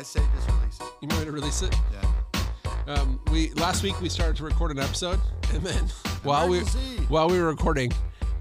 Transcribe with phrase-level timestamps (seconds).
[0.00, 0.86] I say just release it.
[1.02, 1.76] You want me to release it?
[1.92, 2.94] Yeah.
[2.94, 5.20] Um, we last week we started to record an episode,
[5.52, 5.84] and then
[6.22, 7.04] while we Emergency.
[7.08, 7.92] while we were recording,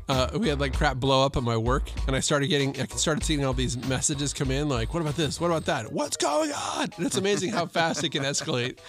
[0.10, 2.86] uh, we had like crap blow up at my work, and I started getting I
[2.88, 5.40] started seeing all these messages come in like, "What about this?
[5.40, 5.94] What about that?
[5.94, 8.80] What's going on?" And it's amazing how fast it can escalate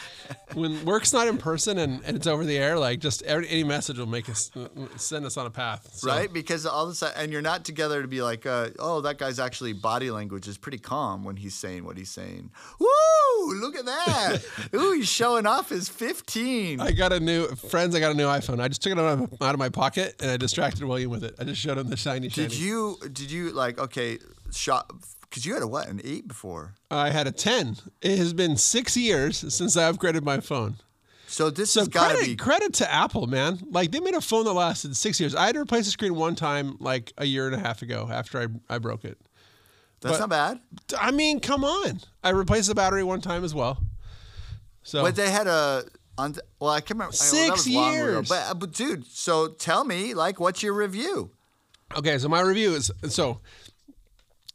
[0.54, 2.79] when work's not in person and, and it's over the air.
[2.79, 4.50] Like just every, any message will make us
[4.96, 5.91] send us on a path.
[5.93, 6.32] So, Right?
[6.32, 9.18] Because all of a sudden, and you're not together to be like, uh, oh, that
[9.18, 12.50] guy's actually body language is pretty calm when he's saying what he's saying.
[12.79, 13.61] Woo!
[13.61, 14.39] Look at that.
[14.75, 16.81] Ooh, he's showing off his 15.
[16.81, 17.95] I got a new friends.
[17.95, 18.61] I got a new iPhone.
[18.61, 21.23] I just took it out of, out of my pocket and I distracted William with
[21.25, 21.35] it.
[21.39, 22.29] I just showed him the shiny.
[22.29, 22.64] Did shiny.
[22.64, 24.18] you, did you like, okay,
[24.53, 24.91] shot,
[25.23, 26.75] because you had a what, an eight before?
[26.91, 27.77] I had a 10.
[28.01, 30.77] It has been six years since I upgraded my phone.
[31.27, 32.37] So this So has got to credit, be.
[32.37, 33.61] credit to Apple, man.
[33.70, 35.34] Like they made a phone that lasted six years.
[35.37, 38.09] I had to replace the screen one time, like a year and a half ago,
[38.11, 39.17] after I, I broke it.
[40.01, 40.61] That's but- not bad.
[40.99, 42.01] I mean, come on.
[42.25, 43.79] I replaced the battery one time as well.
[44.83, 45.84] So But they had a.
[46.21, 47.11] On, well, I can't remember.
[47.11, 48.05] well, Six long ago.
[48.05, 48.29] years.
[48.29, 51.31] But, uh, but dude, so tell me, like, what's your review?
[51.97, 53.41] okay, so my review is so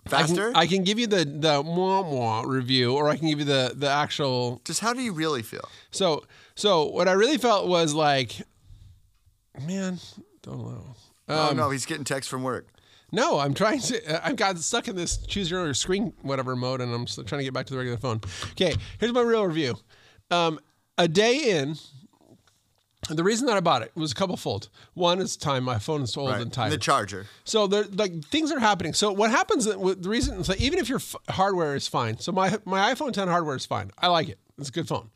[0.08, 0.52] I can, Faster?
[0.56, 3.74] I can give you the the mwah mwah review, or I can give you the
[3.76, 5.68] the actual Just how do you really feel?
[5.92, 6.24] So,
[6.56, 8.36] so what I really felt was like,
[9.66, 10.00] man,
[10.44, 10.86] don't know.
[11.30, 12.68] oh Um, no, he's getting text from work.
[13.12, 14.26] No, I'm trying to.
[14.28, 17.40] I've got stuck in this choose your own screen whatever mode, and I'm still trying
[17.40, 18.20] to get back to the regular phone.
[18.52, 19.76] Okay, here's my real review.
[20.32, 20.60] Um,
[20.98, 21.76] a day in,
[23.10, 24.70] the reason that I bought it was a couple fold.
[24.96, 25.64] One is time.
[25.64, 26.42] My phone is old Right.
[26.42, 26.72] and tired.
[26.72, 27.28] The charger.
[27.44, 28.94] So there, like things are happening.
[28.94, 29.66] So what happens?
[29.66, 29.78] The
[30.10, 32.18] reason, so even if your f- hardware is fine.
[32.20, 33.92] So my my iPhone 10 hardware is fine.
[34.00, 34.40] I like it.
[34.58, 35.10] It's a good phone.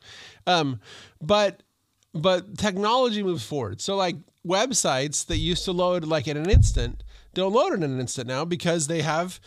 [0.46, 0.80] Um,
[1.22, 1.64] but
[2.14, 3.82] but technology moves forward.
[3.82, 8.00] So like websites that used to load like in an instant don't load in an
[8.00, 9.40] instant now because they have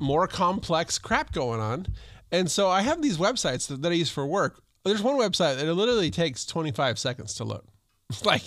[0.00, 1.86] more complex crap going on.
[2.32, 4.62] And so I have these websites that, that I use for work.
[4.84, 7.64] There's one website that it literally takes 25 seconds to load.
[8.24, 8.42] like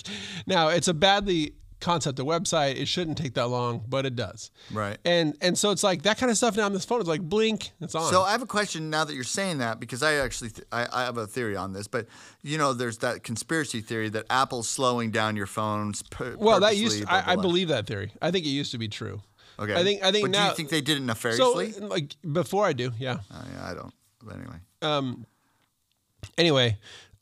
[0.45, 2.75] now it's a badly concept of website.
[2.77, 4.51] It shouldn't take that long, but it does.
[4.71, 4.97] Right.
[5.05, 7.21] And and so it's like that kind of stuff now on this phone is like
[7.21, 8.09] blink, it's on.
[8.11, 10.87] So I have a question now that you're saying that because I actually th- I,
[10.91, 12.07] I have a theory on this, but
[12.41, 16.01] you know, there's that conspiracy theory that Apple's slowing down your phones.
[16.03, 18.11] Pur- well, that used blah, I, blah, I believe that theory.
[18.21, 19.21] I think it used to be true.
[19.59, 21.71] Okay, I think I think but now do you think they did it nefariously?
[21.73, 23.19] so like before I do, yeah.
[23.31, 23.93] Oh, yeah, I don't.
[24.23, 25.25] But anyway, Um,
[26.37, 26.77] anyway,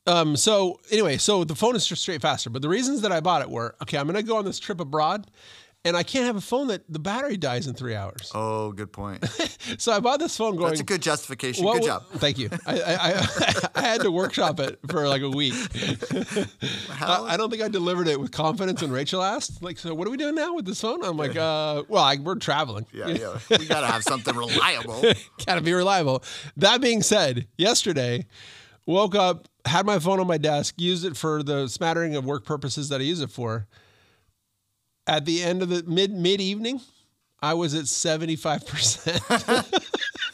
[0.06, 2.50] um, so anyway, so the phone is just straight faster.
[2.50, 3.98] But the reasons that I bought it were okay.
[3.98, 5.30] I'm going to go on this trip abroad,
[5.84, 8.30] and I can't have a phone that the battery dies in three hours.
[8.34, 9.24] oh, good point.
[9.78, 10.70] So I bought this phone going.
[10.70, 11.64] That's a good justification.
[11.64, 12.04] Well, good job.
[12.14, 12.50] Thank you.
[12.66, 15.54] I, I, I, I had to workshop it for like a week.
[16.88, 17.24] How?
[17.24, 20.06] I, I don't think I delivered it with confidence when Rachel asked, like, so what
[20.06, 21.04] are we doing now with this phone?
[21.04, 22.86] I'm like, uh, well, I, we're traveling.
[22.92, 23.38] yeah, yeah.
[23.50, 25.02] We gotta have something reliable.
[25.46, 26.24] Gotta be reliable.
[26.56, 28.26] That being said, yesterday,
[28.86, 32.44] woke up, had my phone on my desk, used it for the smattering of work
[32.44, 33.66] purposes that I use it for.
[35.06, 36.80] At the end of the mid mid evening,
[37.40, 39.90] I was at 75%.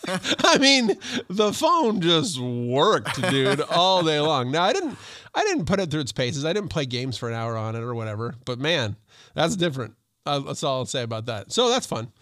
[0.45, 0.97] I mean,
[1.29, 4.51] the phone just worked, dude, all day long.
[4.51, 4.97] Now I didn't
[5.35, 6.45] I didn't put it through its paces.
[6.45, 8.35] I didn't play games for an hour on it or whatever.
[8.45, 8.97] But man,
[9.35, 9.95] that's different.
[10.27, 11.53] Uh, that's all I'll say about that.
[11.53, 12.13] So that's fun.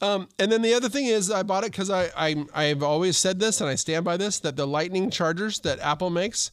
[0.00, 3.16] Um, and then the other thing is, I bought it because I, I I've always
[3.16, 6.50] said this, and I stand by this: that the Lightning chargers that Apple makes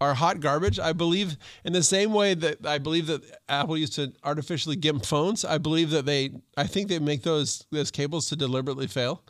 [0.00, 0.78] are hot garbage.
[0.78, 5.04] I believe in the same way that I believe that Apple used to artificially gimp
[5.04, 5.44] phones.
[5.44, 9.22] I believe that they, I think they make those those cables to deliberately fail,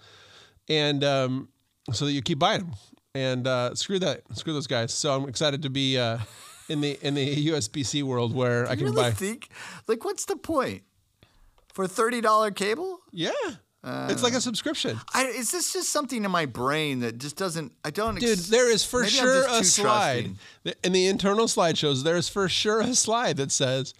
[0.68, 1.48] and um,
[1.92, 2.74] so that you keep buying them.
[3.16, 4.92] And uh, screw that, screw those guys.
[4.92, 6.18] So I'm excited to be uh,
[6.68, 9.10] in the in the USB C world where I can really buy.
[9.12, 9.48] think?
[9.86, 10.82] Like, what's the point
[11.74, 13.00] for thirty dollar cable?
[13.12, 13.30] Yeah,
[13.84, 14.98] it's like a subscription.
[15.12, 17.72] I, is this just something in my brain that just doesn't?
[17.84, 18.14] I don't.
[18.18, 20.30] Dude, ex- there is for sure a slide
[20.64, 20.74] trusting.
[20.82, 22.02] in the internal slideshows.
[22.02, 23.92] There is for sure a slide that says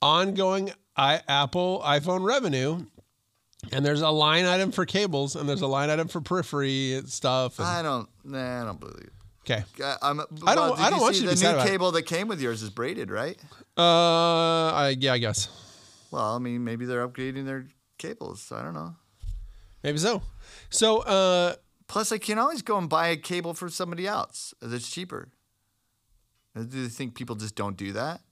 [0.00, 2.86] ongoing I, Apple iPhone revenue,
[3.72, 7.58] and there's a line item for cables, and there's a line item for periphery stuff.
[7.58, 8.08] and- I don't.
[8.24, 8.96] Nah, I don't believe.
[9.04, 9.12] it.
[9.50, 11.66] okay, I, I'm, I don't- I don't want you to the be sad new about
[11.66, 11.70] it.
[11.70, 13.38] cable that came with yours is braided, right?
[13.76, 13.82] uh,
[14.72, 15.48] I, yeah, I guess
[16.16, 17.66] Well, I mean, maybe they're upgrading their
[17.98, 18.50] cables.
[18.50, 18.96] I don't know.
[19.82, 20.22] maybe so.
[20.70, 21.56] So, uh,
[21.88, 25.28] Plus, I can always go and buy a cable for somebody else that's cheaper.
[26.56, 28.22] Uh, Do you think people just don't do that?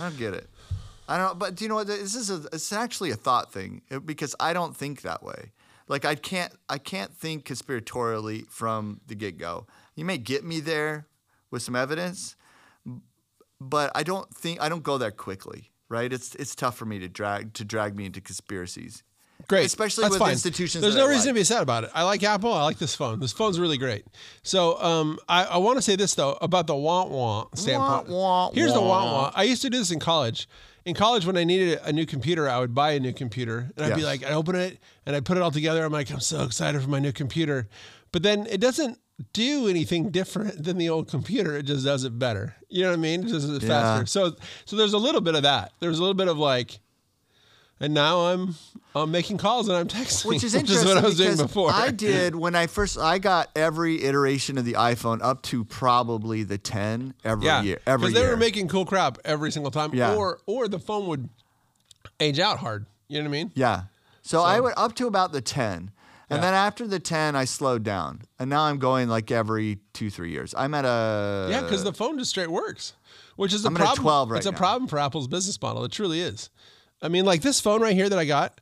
[0.00, 0.48] I don't get it.
[1.08, 1.38] I don't.
[1.38, 1.88] But do you know what?
[1.88, 2.46] This is a.
[2.52, 5.52] It's actually a thought thing uh, because I don't think that way.
[5.88, 6.52] Like I can't.
[6.68, 9.66] I can't think conspiratorially from the get go.
[9.94, 11.06] You may get me there
[11.50, 12.36] with some evidence,
[13.60, 15.70] but I don't think I don't go there quickly.
[15.88, 16.12] Right?
[16.12, 19.02] It's it's tough for me to drag to drag me into conspiracies.
[19.48, 19.66] Great.
[19.66, 20.32] Especially That's with fine.
[20.32, 21.34] institutions There's that no I reason like.
[21.34, 21.90] to be sad about it.
[21.94, 22.52] I like Apple.
[22.52, 23.20] I like this phone.
[23.20, 24.04] This phone's really great.
[24.42, 28.08] So um, I, I want to say this though about the want want standpoint.
[28.08, 29.38] wah, Here's the want want.
[29.38, 30.48] I used to do this in college.
[30.84, 33.86] In college, when I needed a new computer, I would buy a new computer, and
[33.86, 35.84] I'd be like, I open it and I put it all together.
[35.84, 37.68] I'm like, I'm so excited for my new computer,
[38.12, 38.98] but then it doesn't
[39.32, 41.56] do anything different than the old computer.
[41.56, 42.54] It just does it better.
[42.68, 43.20] You know what I mean?
[43.20, 43.68] It just does it Yeah.
[43.68, 44.06] faster.
[44.06, 44.36] So,
[44.66, 45.72] so there's a little bit of that.
[45.80, 46.80] There's a little bit of like,
[47.80, 48.54] and now I'm
[48.94, 51.70] I'm making calls and I'm texting, Which is interesting what I was doing before.
[51.70, 56.42] I did when I first I got every iteration of the iPhone up to probably
[56.42, 57.80] the 10 every yeah, year.
[57.86, 60.14] Every because they were making cool crap every single time, Yeah.
[60.14, 61.28] or or the phone would
[62.20, 62.86] age out hard.
[63.08, 63.52] You know what I mean?
[63.54, 63.82] Yeah.
[64.22, 65.92] So, I went up to about the 10.
[66.28, 68.22] And then after the 10, I slowed down.
[68.38, 70.54] And now I'm going like every two, three years.
[70.56, 71.48] I'm at a.
[71.50, 72.94] Yeah, because the phone just straight works,
[73.36, 74.02] which is a I'm at problem.
[74.02, 75.84] 12 right it's a problem for Apple's business model.
[75.84, 76.50] It truly is.
[77.00, 78.60] I mean, like this phone right here that I got.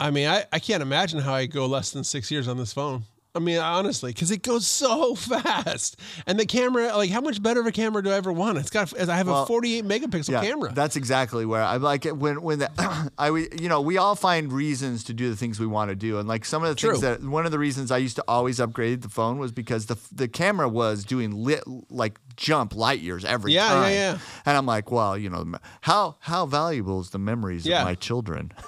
[0.00, 2.72] I mean, I, I can't imagine how I go less than six years on this
[2.72, 3.02] phone.
[3.38, 5.96] I mean, honestly, because it goes so fast,
[6.26, 8.58] and the camera, like, how much better of a camera do I ever want?
[8.58, 10.72] It's got, I have a 48 megapixel Yeah, camera.
[10.74, 14.52] That's exactly where I like it when when the, I you know we all find
[14.52, 17.00] reasons to do the things we want to do and like some of the things
[17.02, 19.96] that one of the reasons I used to always upgrade the phone was because the
[20.12, 23.92] the camera was doing lit like jump light years every Yeah, yeah, time.
[23.92, 24.18] yeah.
[24.46, 25.44] And I'm like, well, you know,
[25.82, 27.80] how how valuable is the memories Yeah.
[27.80, 28.52] of my children?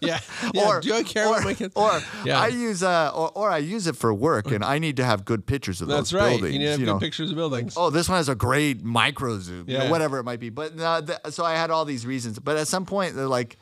[0.00, 0.20] yeah.
[0.54, 0.80] yeah.
[0.80, 1.72] do I care or, about my kids?
[1.76, 2.40] Or Yeah.
[2.40, 5.24] I use uh or, or I use it for work and I need to have
[5.24, 6.28] good pictures of That's those right.
[6.30, 6.52] buildings.
[6.52, 6.98] You need to have good know.
[6.98, 7.74] pictures of buildings.
[7.76, 9.90] Oh, this one has a great micro zoom, you know, Yeah.
[9.90, 10.50] whatever it might be.
[10.50, 12.38] But no, th- so I had all these reasons.
[12.38, 13.56] But at some point, they're like,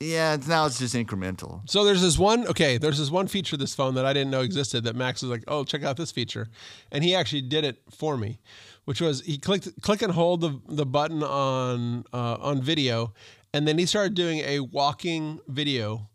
[0.00, 1.62] yeah, now it's just incremental.
[1.70, 4.30] So there's this one, okay, there's this one feature of this phone that I didn't
[4.30, 6.48] know existed that Max was like, oh, check out this feature.
[6.92, 8.38] And he actually did it for me,
[8.84, 13.14] which was he clicked, click and hold the, the button on, uh, on video.
[13.54, 16.10] And then he started doing a walking video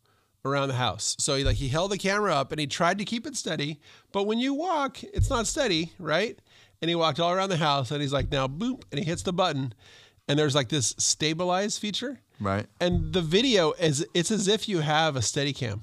[0.46, 1.16] around the house.
[1.20, 3.80] So he like, he held the camera up and he tried to keep it steady.
[4.12, 6.38] But when you walk, it's not steady, right?
[6.82, 9.24] And he walked all around the house and he's like, now boop, and he hits
[9.24, 9.74] the button.
[10.28, 12.68] And there's like this stabilize feature Right.
[12.80, 15.82] and the video is it's as if you have a steady cam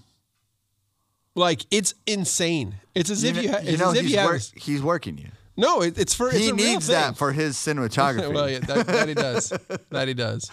[1.35, 4.31] like it's insane it's as if you, ha- you know, as if he's, you have
[4.31, 5.29] work, he's working you.
[5.57, 8.33] No it, it's for it's He needs that for his cinematography.
[8.33, 9.53] well yeah, that, that he does.
[9.91, 10.51] That he does.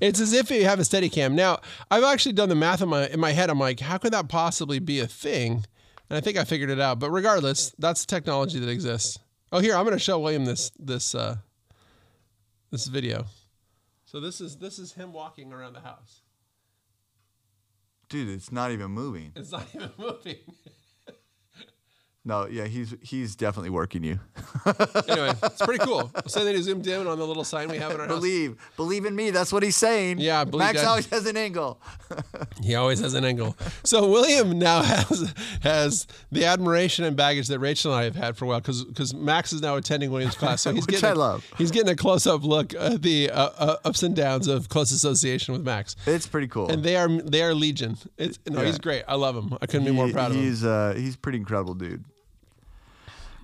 [0.00, 1.34] It's as if you have a steady cam.
[1.36, 1.60] Now
[1.90, 3.50] i've actually done the math in my in my head.
[3.50, 5.64] I'm like how could that possibly be a thing?
[6.08, 6.98] And i think i figured it out.
[6.98, 9.18] But regardless that's the technology that exists.
[9.52, 11.36] Oh here i'm going to show william this this uh
[12.70, 13.26] this video.
[14.04, 16.22] So this is this is him walking around the house.
[18.08, 19.32] Dude, it's not even moving.
[19.36, 20.36] it's not even moving
[22.22, 24.20] No, yeah, he's he's definitely working you.
[25.08, 26.10] anyway, it's pretty cool.
[26.26, 28.16] So then he zoomed in on the little sign we have in our house.
[28.16, 29.30] Believe, believe in me.
[29.30, 30.18] That's what he's saying.
[30.18, 30.88] Yeah, believe Max that.
[30.88, 31.80] always has an angle.
[32.62, 33.56] He always has an angle.
[33.84, 38.36] So William now has has the admiration and baggage that Rachel and I have had
[38.36, 40.60] for a while because because Max is now attending William's class.
[40.60, 41.50] So he's Which getting I a- love.
[41.56, 44.90] He's getting a close up look at the uh, uh, ups and downs of close
[44.92, 45.96] association with Max.
[46.06, 46.68] It's pretty cool.
[46.70, 47.96] And they are they are legion.
[48.18, 48.66] It's, no, Yeah.
[48.66, 49.04] he's great.
[49.08, 49.56] I love him.
[49.62, 50.42] I couldn't be more proud of him.
[50.42, 52.04] he's uh he's pretty incredible, dude.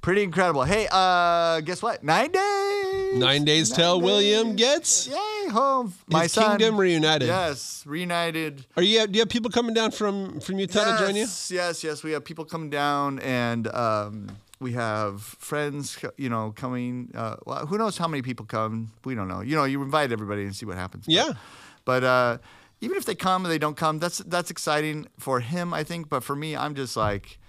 [0.06, 0.62] Pretty incredible.
[0.62, 2.04] Hey, uh, guess what?
[2.04, 3.14] Nine days.
[3.14, 5.92] Nine days till William gets Yay, home.
[6.06, 6.50] My his son.
[6.50, 7.26] kingdom reunited.
[7.26, 8.64] Yes, reunited.
[8.76, 9.04] Are you?
[9.08, 11.22] Do you have people coming down from from Utah to join you?
[11.22, 12.04] Yes, yes, yes.
[12.04, 14.28] We have people coming down, and um,
[14.60, 17.10] we have friends, you know, coming.
[17.12, 18.92] Uh, well, who knows how many people come?
[19.04, 19.40] We don't know.
[19.40, 21.06] You know, you invite everybody and see what happens.
[21.08, 21.32] Yeah.
[21.84, 22.38] But uh,
[22.80, 26.08] even if they come or they don't come, that's that's exciting for him, I think.
[26.08, 27.40] But for me, I'm just like.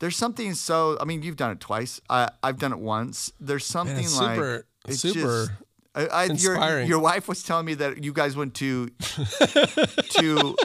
[0.00, 0.98] There's something so.
[1.00, 2.00] I mean, you've done it twice.
[2.10, 3.32] I, I've done it once.
[3.38, 5.50] There's something like super- it's super just-
[5.94, 6.88] I, I, your, inspiring.
[6.88, 8.88] your wife was telling me that you guys went to
[10.10, 10.56] to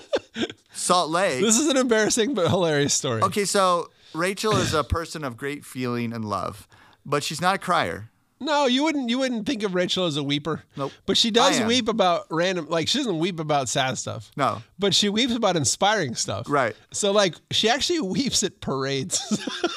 [0.74, 1.42] Salt Lake.
[1.42, 3.22] This is an embarrassing but hilarious story.
[3.24, 6.68] Okay, so Rachel is a person of great feeling and love,
[7.06, 8.10] but she's not a crier.
[8.45, 9.09] No, you wouldn't.
[9.09, 10.61] You wouldn't think of Rachel as a weeper.
[10.77, 10.91] Nope.
[11.05, 12.67] But she does weep about random.
[12.69, 14.31] Like she doesn't weep about sad stuff.
[14.37, 14.61] No.
[14.79, 16.47] But she weeps about inspiring stuff.
[16.49, 16.75] Right.
[16.91, 19.19] So like she actually weeps at parades,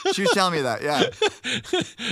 [0.12, 1.02] She was telling me that, yeah.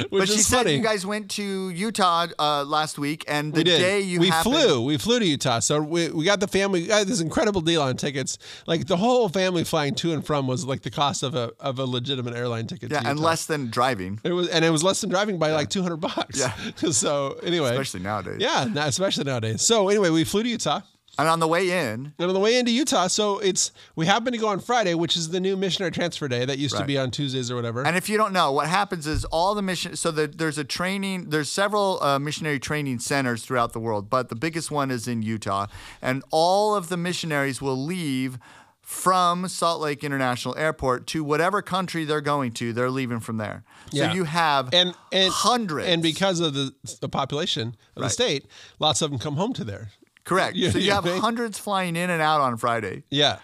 [0.08, 0.76] which But is she said funny.
[0.76, 4.54] you guys went to Utah uh, last week, and the we day you we happened-
[4.54, 4.82] flew.
[4.82, 5.58] We flew to Utah.
[5.60, 6.82] So we, we got the family.
[6.82, 8.38] We got this incredible deal on tickets.
[8.66, 11.78] Like the whole family flying to and from was like the cost of a of
[11.78, 12.90] a legitimate airline ticket.
[12.90, 15.70] yeah, and less than driving, It was, and it was less than driving by like
[15.70, 16.38] two hundred bucks.
[16.38, 16.45] Yeah.
[16.92, 18.38] so anyway, especially nowadays.
[18.40, 19.62] Yeah, especially nowadays.
[19.62, 20.80] So anyway, we flew to Utah,
[21.18, 24.32] And on the way in, And on the way into Utah, so it's we happen
[24.32, 26.98] to go on Friday, which is the new missionary transfer day that used to be
[26.98, 27.86] on Tuesdays or whatever.
[27.86, 29.96] and if you don't know, what happens is all the mission.
[29.96, 31.30] So the, there's a training.
[31.30, 35.22] There's several uh, missionary training centers throughout the world, but the biggest one is in
[35.22, 35.66] Utah,
[36.02, 38.38] and all of the missionaries will leave
[38.86, 42.72] from Salt Lake International Airport to whatever country they're going to.
[42.72, 43.64] They're leaving from there.
[43.90, 44.14] So Yeah.
[44.14, 45.88] you have and and hundreds.
[45.88, 48.46] and because of the the population of the state,
[48.78, 49.90] lots of them come home to there.
[50.22, 50.54] correct.
[50.56, 51.20] You- so you you have think?
[51.20, 53.02] hundreds flying in and out on Friday.
[53.10, 53.38] Yeah.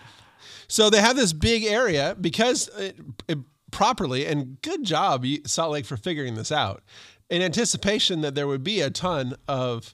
[0.69, 2.97] So they have this big area because it,
[3.27, 3.39] it
[3.73, 6.85] properly and good job Salt Lake for figuring this out
[7.31, 9.93] in anticipation that there would be a ton of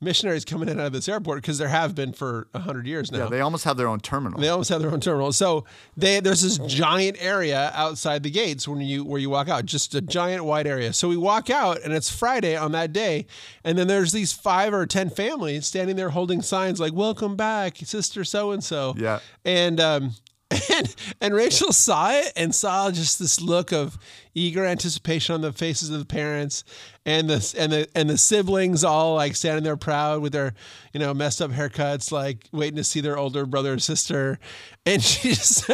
[0.00, 3.10] missionaries coming in out of this airport because there have been for a hundred years
[3.10, 3.24] now.
[3.24, 4.38] Yeah, they almost have their own terminal.
[4.40, 5.32] They almost have their own terminal.
[5.32, 5.64] So
[5.96, 9.94] they there's this giant area outside the gates when you where you walk out, just
[9.94, 10.92] a giant wide area.
[10.92, 13.26] So we walk out and it's Friday on that day,
[13.64, 17.76] and then there's these five or ten families standing there holding signs like "Welcome back,
[17.78, 19.20] Sister So and So." Yeah.
[19.44, 20.12] and um.
[20.50, 23.98] And, and Rachel saw it and saw just this look of
[24.34, 26.64] eager anticipation on the faces of the parents
[27.04, 30.54] and the and the and the siblings all like standing there proud with their
[30.92, 34.38] you know messed up haircuts like waiting to see their older brother or sister.
[34.86, 35.68] And she just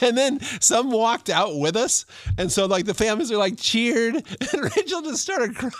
[0.00, 2.04] and then some walked out with us.
[2.36, 4.14] And so like the families are like cheered.
[4.14, 5.72] And Rachel just started crying.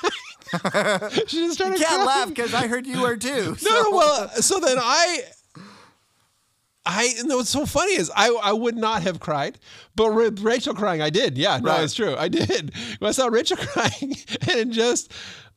[1.26, 2.06] She just started Can't crying.
[2.06, 3.54] laugh because I heard you were too.
[3.62, 5.20] no, no, well, so then I,
[6.86, 9.58] I, and what's so funny is I, I would not have cried,
[9.94, 11.36] but with Rachel crying, I did.
[11.36, 11.82] Yeah, no, Right.
[11.84, 12.16] it's true.
[12.16, 12.72] I did.
[13.02, 14.16] I saw Rachel crying
[14.50, 15.12] and just,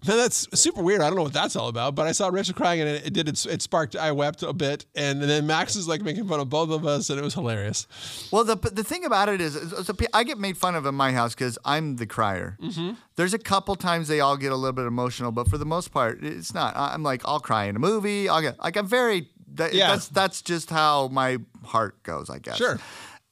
[0.06, 1.00] man, that's super weird.
[1.00, 3.14] I don't know what that's all about, but I saw Rachel crying and it, it
[3.14, 4.86] did, it, it sparked, I wept a bit.
[4.94, 7.88] And then Max is like making fun of both of us and it was hilarious.
[8.30, 10.86] Well, the the thing about it is, is- so pe- I get made fun of
[10.86, 12.58] in my house because I'm the crier.
[12.62, 12.92] Mm-hmm.
[13.16, 15.92] There's a couple times they all get a little bit emotional, but for the most
[15.94, 16.76] part, it's not.
[16.76, 18.28] I'm like, I'll cry in a movie.
[18.28, 19.30] I'll get like I'm very.
[19.56, 19.90] That, Yeah.
[19.90, 22.58] That's that's just how my heart goes, I guess.
[22.58, 22.80] Sure.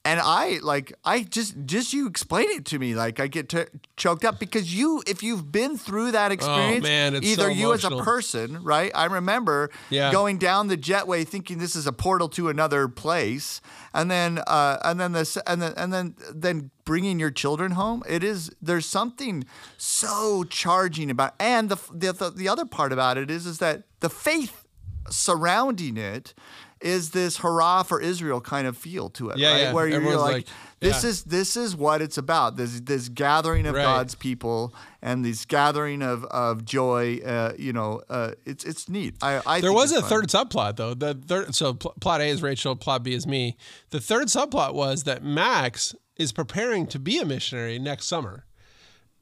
[0.02, 3.64] And I like I just just you explain it to me like I get t-
[3.98, 7.74] choked up because you if you've been through that experience Oh, man, either so you
[7.74, 10.10] as a person right I remember Yeah.
[10.10, 13.60] going down the jetway thinking this is a portal to another place
[13.92, 18.02] and then uh, and then this and then and then then bringing your children home
[18.08, 19.44] it is there's something
[19.76, 24.08] so charging about and the the, the other part about it is is that the
[24.08, 24.64] faith
[25.08, 26.34] surrounding it
[26.80, 29.72] is this hurrah for Israel kind of feel to it Yeah, right yeah.
[29.74, 30.46] where you're like, like,
[30.80, 31.10] this yeah.
[31.10, 33.82] is this is what it's about this this gathering of Right.
[33.82, 39.14] God's people and this gathering of of joy uh, you know uh, it's it's neat
[39.22, 40.08] I, I There was a fun.
[40.08, 40.94] third subplot though.
[40.94, 43.58] The third, so pl- plot A is Rachel, plot B is me.
[43.90, 48.44] The third subplot was that Max is preparing to be a missionary next summer.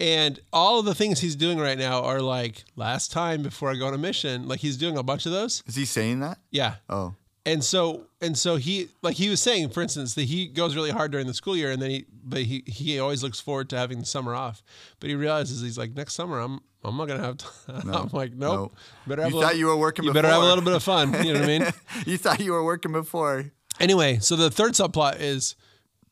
[0.00, 3.74] And all of the things he's doing right now are like last time before I
[3.74, 4.46] go on a mission.
[4.46, 5.62] Like he's doing a bunch of those.
[5.66, 6.76] is he saying that Yeah.
[6.88, 7.14] oh
[7.44, 10.90] And so and so he like he was saying, for instance, that he goes really
[10.90, 13.76] hard during the school year, and then he but he he always looks forward to
[13.76, 14.62] having the summer off.
[15.00, 17.38] But he realizes he's like next summer I'm I'm not gonna have.
[17.38, 17.90] Time.
[17.92, 18.72] I'm like nope.
[18.72, 18.72] no.
[19.08, 20.74] Better have You a thought little- you were working You better have a little bit
[20.74, 21.12] of fun.
[21.26, 21.66] You know what I mean?
[22.06, 23.50] you thought you were working before
[23.80, 25.54] Anyway, so the third subplot is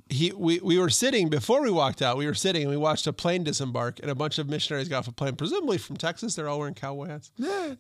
[0.09, 3.07] he we, we were sitting before we walked out, we were sitting and we watched
[3.07, 6.35] a plane disembark and a bunch of missionaries got off a plane, presumably from Texas.
[6.35, 7.33] They're all wearing cowboy hats.
[7.37, 7.75] yeah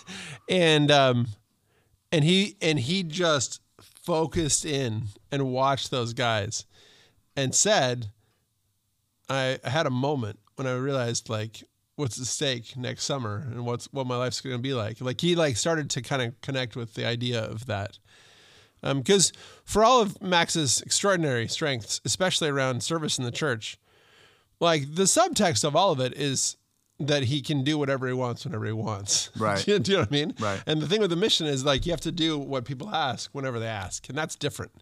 [0.48, 1.28] And um
[2.12, 6.66] and he and he just focused in and watched those guys
[7.36, 8.10] and said
[9.28, 11.64] I, I had a moment when I realized like
[11.96, 15.00] what's the stake next summer and what's what my life's going to be like.
[15.00, 17.98] Like he like started to kind of connect with the idea of that.
[18.82, 19.32] Um, because
[19.64, 23.78] for all of Max's extraordinary strengths, especially around service in the church,
[24.60, 26.56] like the subtext of all of it is
[26.98, 29.30] that he can do whatever he wants whenever he wants.
[29.38, 29.64] Right.
[29.64, 30.34] do, you, do you know what I mean?
[30.38, 30.62] Right.
[30.66, 33.30] And the thing with the mission is like you have to do what people ask
[33.32, 34.72] whenever they ask, and that's different.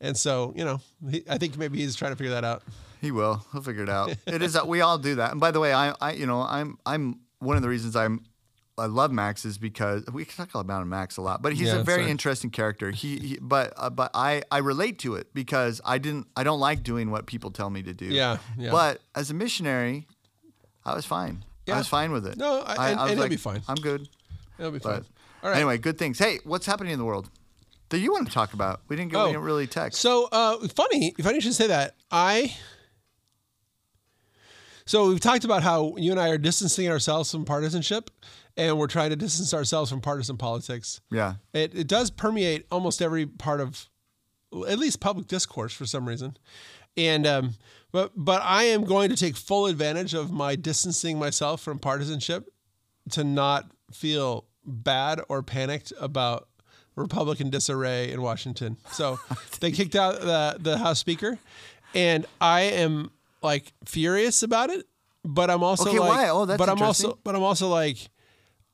[0.00, 2.62] And so you know, he, I think maybe he's trying to figure that out.
[3.00, 3.44] He will.
[3.52, 4.14] He'll figure it out.
[4.26, 5.30] It is that we all do that.
[5.30, 8.24] And by the way, I, I, you know, I'm, I'm one of the reasons I'm,
[8.78, 11.76] I love Max is because we can talk about Max a lot, but he's Yeah,
[11.80, 12.10] a very right.
[12.10, 12.90] interesting character.
[12.90, 16.60] He, he but, uh, but I, I relate to it because I didn't, I don't
[16.60, 18.06] like doing what people tell me to do.
[18.06, 18.70] Yeah, yeah.
[18.70, 20.06] But as a missionary,
[20.84, 21.44] I was fine.
[21.66, 21.74] Yeah.
[21.74, 22.36] I was fine with it.
[22.38, 23.62] No, I- and- was and he'll be fine.
[23.68, 24.08] I'm good.
[24.58, 25.04] It'll be fine.
[25.42, 25.56] All right.
[25.56, 26.18] anyway, good things.
[26.18, 27.30] Hey, what's happening in the world
[27.90, 28.80] that you want to talk about?
[28.88, 29.20] We didn't go.
[29.20, 29.24] Oh.
[29.26, 30.00] We didn't really text.
[30.00, 31.94] So uh, funny, funny you should say that.
[32.10, 32.54] I.
[34.86, 38.10] So we've talked about how you and I are distancing ourselves from partisanship,
[38.58, 41.00] and we're trying to distance ourselves from partisan politics.
[41.10, 41.34] yeah.
[41.54, 43.88] It, it does permeate almost every part of,
[44.68, 46.36] at least public discourse for some reason,
[46.96, 47.54] and um,
[47.92, 52.48] but but I am going to take full advantage of my distancing myself from partisanship
[53.10, 56.48] to not feel bad or panicked about
[56.96, 58.76] Republican disarray in Washington.
[58.92, 59.18] So
[59.60, 61.38] they kicked out the the House Speaker,
[61.94, 63.10] and I am
[63.42, 64.86] like furious about it.
[65.24, 66.28] But I'm also Okay, like, why?
[66.30, 68.08] Oh, that's but I'm also, but I'm also like,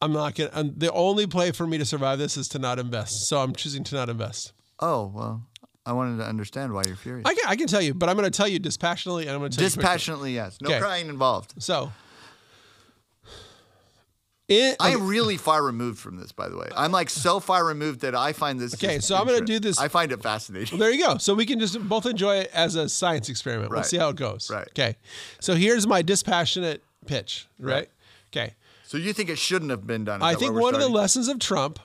[0.05, 0.51] I'm not gonna.
[0.53, 3.27] I'm, the only play for me to survive this is to not invest.
[3.29, 4.53] So I'm choosing to not invest.
[4.81, 5.43] Oh well,
[5.87, 7.27] I wanted to understand why you're furious.
[7.27, 9.39] I can, I can tell you, but I'm going to tell you dispassionately, and I'm
[9.41, 9.71] going to tell you.
[9.71, 10.59] Dispassionately, yes.
[10.61, 10.79] No Okay.
[10.81, 11.55] crying involved.
[11.63, 11.91] So,
[14.47, 16.69] it, I am really far removed from this, by the way.
[16.77, 18.75] I'm like so far removed that I find this.
[18.75, 20.79] Okay, just so I'm gonna do this- I find it fascinating.
[20.79, 21.17] There you go.
[21.17, 23.71] So we can just both enjoy it as a science experiment.
[23.71, 23.87] We'll Right.
[23.87, 24.51] see how it goes.
[24.51, 24.69] Right.
[24.69, 24.97] Okay.
[25.41, 27.47] So here's my dispassionate pitch.
[27.59, 27.89] Right.
[28.31, 28.55] Okay.
[28.95, 30.21] So you think it shouldn't have been done?
[30.21, 31.81] Is I think one of the lessons of Trump,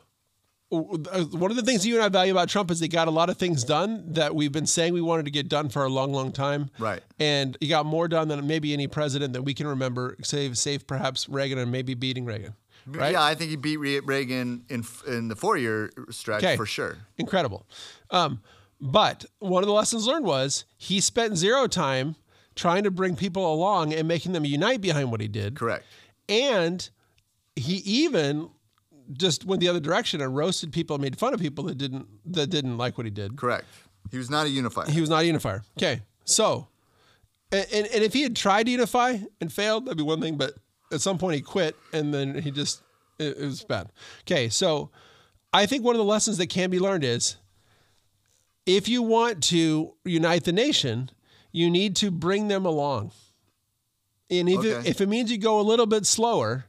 [0.71, 3.11] uh, one of the things you and I value about Trump is he got a
[3.11, 5.89] lot of things done that we've been saying we wanted to get done for a
[5.89, 6.69] long, long time.
[6.77, 7.01] Right.
[7.19, 10.85] And he got more done than maybe any president that we can remember, save, save
[10.85, 12.53] perhaps Reagan and maybe beating Reagan.
[12.85, 13.13] Right.
[13.13, 16.57] Yeah, I think he beat Reagan in in the four year stretch Okay.
[16.57, 16.97] for sure.
[17.17, 17.65] incredible.
[18.11, 18.43] Um,
[18.79, 22.17] but one of the lessons learned was he spent zero time
[22.53, 25.55] trying to bring people along and making them unite behind what he did.
[25.55, 25.83] Correct.
[26.27, 26.87] And
[27.59, 28.49] he even
[29.13, 32.07] just went the other direction and roasted people and made fun of people that didn't
[32.33, 33.37] that didn't like what he did.
[33.37, 33.65] Correct.
[34.11, 34.89] He was not a unifier.
[34.89, 35.63] He was not a unifier.
[35.77, 36.67] Okay, so
[37.51, 40.37] and, and and if he had tried to unify and failed, that'd be one thing.
[40.37, 40.53] But
[40.91, 42.81] at some point, he quit, and then he just
[43.17, 43.91] it, it was bad.
[44.21, 44.91] Okay, so
[45.53, 47.37] I think one of the lessons that can be learned is
[48.65, 51.09] if you want to unite the nation,
[51.51, 53.11] you need to bring them along.
[54.29, 56.65] And if it, if it means you go a little bit slower,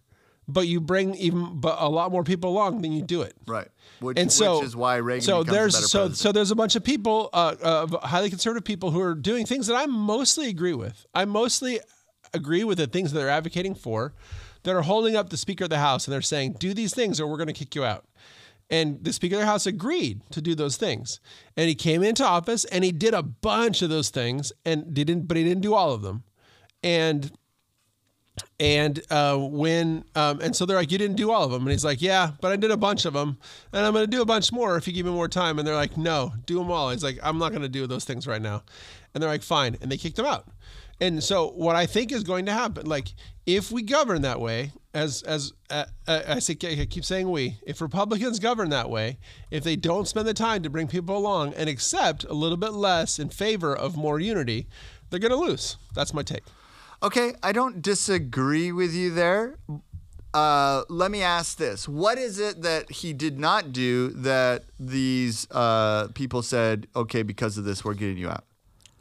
[0.53, 3.69] but you bring even but a lot more people along, than you do it right.
[4.01, 6.17] Which, and so which is why Reagan So there's so president.
[6.17, 9.67] so there's a bunch of people, uh, uh, highly conservative people, who are doing things
[9.67, 11.07] that I mostly agree with.
[11.15, 11.81] I mostly
[12.33, 14.15] agree with the things that they're advocating for,
[14.63, 17.21] that are holding up the Speaker of the House and they're saying, "Do these things,
[17.21, 18.05] or we're going to kick you out."
[18.71, 21.21] And the Speaker of the House agreed to do those things,
[21.57, 25.27] and he came into office and he did a bunch of those things, and didn't,
[25.27, 26.23] but he didn't do all of them,
[26.83, 27.33] and
[28.61, 31.71] and uh, when um, and so they're like, you didn't do all of them, and
[31.71, 33.39] he's like, yeah, but I did a bunch of them,
[33.73, 35.59] and I'm going to do a bunch more if you give me more time.
[35.59, 36.91] And they're like, no, do them all.
[36.91, 38.63] He's like, I'm not going to do those things right now,
[39.15, 40.47] and they're like, fine, and they kicked him out.
[41.01, 43.15] And so what I think is going to happen, like
[43.47, 47.57] if we govern that way, as as uh, uh, I say, I keep saying we,
[47.67, 49.19] if Republicans govern that way,
[49.51, 52.73] if they don't spend the time to bring people along and accept a little bit
[52.73, 54.67] less in favor of more unity,
[55.09, 55.79] they're going to lose.
[55.95, 56.45] That's my take.
[57.03, 59.57] Okay, I don't disagree with you there.
[60.35, 65.47] Uh, let me ask this: What is it that he did not do that these
[65.51, 68.45] uh, people said, "Okay, because of this, we're getting you out"?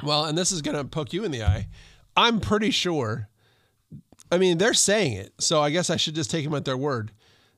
[0.01, 1.67] Well, and this is going to poke you in the eye.
[2.15, 3.27] I'm pretty sure.
[4.31, 6.77] I mean, they're saying it, so I guess I should just take them at their
[6.77, 7.11] word.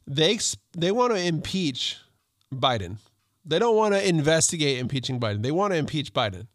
[0.08, 0.40] They
[0.74, 1.98] they want to impeach
[2.54, 2.98] Biden.
[3.46, 5.44] They don't want to investigate impeaching Biden.
[5.44, 6.48] They want to impeach Biden.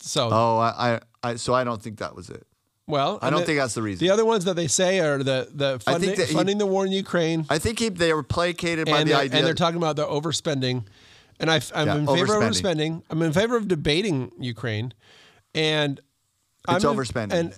[0.00, 2.46] So, Oh, I, I, I so I don't think that was it.
[2.86, 4.06] Well, I don't the- think that's the reason.
[4.06, 6.66] The other ones that they say are the the I funding, that he- funding the
[6.66, 9.38] war in Ukraine, I think he, they were placated by the idea.
[9.38, 10.84] and they're talking about the overspending.
[11.38, 13.02] And I, I'm Yeah, in favor of overspending.
[13.10, 14.94] I'm in favor of debating Ukraine,
[15.54, 15.98] and
[16.68, 17.32] It's I'm in- overspending.
[17.32, 17.54] And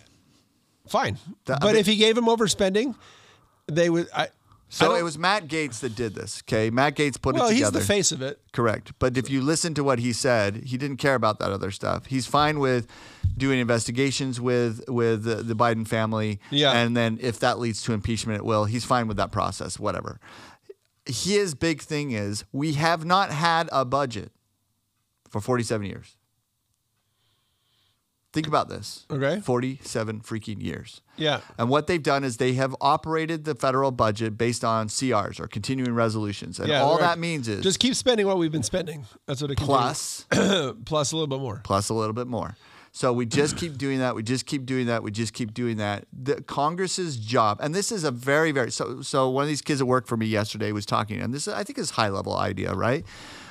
[0.89, 2.95] fine, That- but but- if he gave him overspending,
[3.67, 4.09] they would.
[4.15, 4.29] I, I
[4.69, 6.43] so it was Matt Gaetz that did this.
[6.45, 7.73] Okay, Matt Gaetz put well, it together.
[7.73, 8.41] Well, he's the face of it.
[8.53, 8.93] Correct.
[8.99, 12.07] But if you listen to what he said, he didn't care about that other stuff.
[12.07, 12.87] He's fine with
[13.37, 16.39] doing investigations with with the, the Biden family.
[16.51, 16.73] Yeah.
[16.73, 18.67] And then if that leads to impeachment, it will.
[18.67, 19.79] He's fine with that process.
[19.79, 20.21] Whatever.
[21.07, 24.33] His big thing is we have not had a budget
[25.31, 26.18] for 47 years.
[28.39, 29.05] Think about this.
[29.11, 29.41] Okay.
[29.41, 31.01] 47 freaking years.
[31.17, 35.41] Yeah, And what they've done is they have operated the federal budget based on CRs
[35.41, 36.61] or continuing resolutions.
[36.61, 36.83] And yeah.
[36.83, 39.07] all that means is just keep spending what we've been spending.
[39.27, 40.25] That's what it plus
[40.85, 41.61] plus a little bit more.
[41.65, 42.57] plus a little bit more.
[42.93, 44.15] So we just keep doing that.
[44.15, 45.03] We just keep doing that.
[45.03, 46.07] We just keep doing that.
[46.13, 49.03] The Congress's job, and this is a very, very so.
[49.03, 51.65] So one of these kids that worked for me yesterday was talking, and this I
[51.65, 53.05] think is high level idea, right?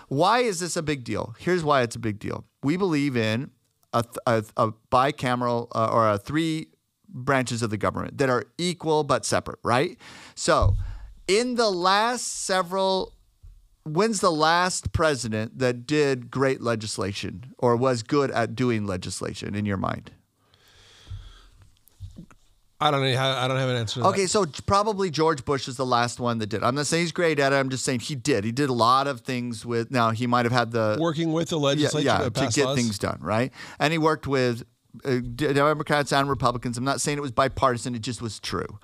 [0.07, 1.35] Why is this a big deal?
[1.39, 2.45] Here's why it's a big deal.
[2.63, 3.51] We believe in
[3.93, 6.67] a, a, a bicameral uh, or a three
[7.09, 9.97] branches of the government that are equal but separate, right?
[10.35, 10.75] So
[11.27, 13.13] in the last several
[13.87, 19.65] when's the last president that did great legislation or was good at doing legislation in
[19.65, 20.11] your mind?
[22.79, 23.07] I don't know.
[23.19, 23.95] I don't have an answer.
[23.95, 24.07] To that.
[24.09, 26.63] Okay, so probably George Bush is the last one that did.
[26.63, 27.55] I'm not saying he's great at it.
[27.55, 28.43] I'm just saying he did.
[28.43, 29.89] He did a lot of things with.
[29.89, 32.77] Now he might have had the working with the legislature yeah, to to get laws.
[32.77, 33.51] things done, right?
[33.79, 34.63] And he worked with
[35.03, 36.77] uh, Democrats and Republicans.
[36.77, 37.95] I'm not saying it was bipartisan.
[37.95, 38.79] It just was true.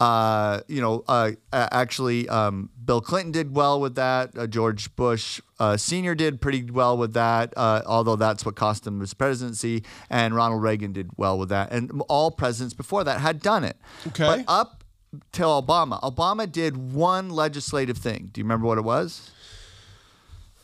[0.00, 4.36] Uh, you know, uh, actually, um, Bill Clinton did well with that.
[4.38, 8.86] Uh, George Bush uh, Senior did pretty well with that, uh, although that's what cost
[8.86, 9.82] him his presidency.
[10.08, 11.72] And Ronald Reagan did well with that.
[11.72, 13.76] And all presidents before that had done it.
[14.08, 14.24] Okay.
[14.24, 14.84] But up
[15.32, 18.30] till Obama, Obama did one legislative thing.
[18.32, 19.30] Do you remember what it was?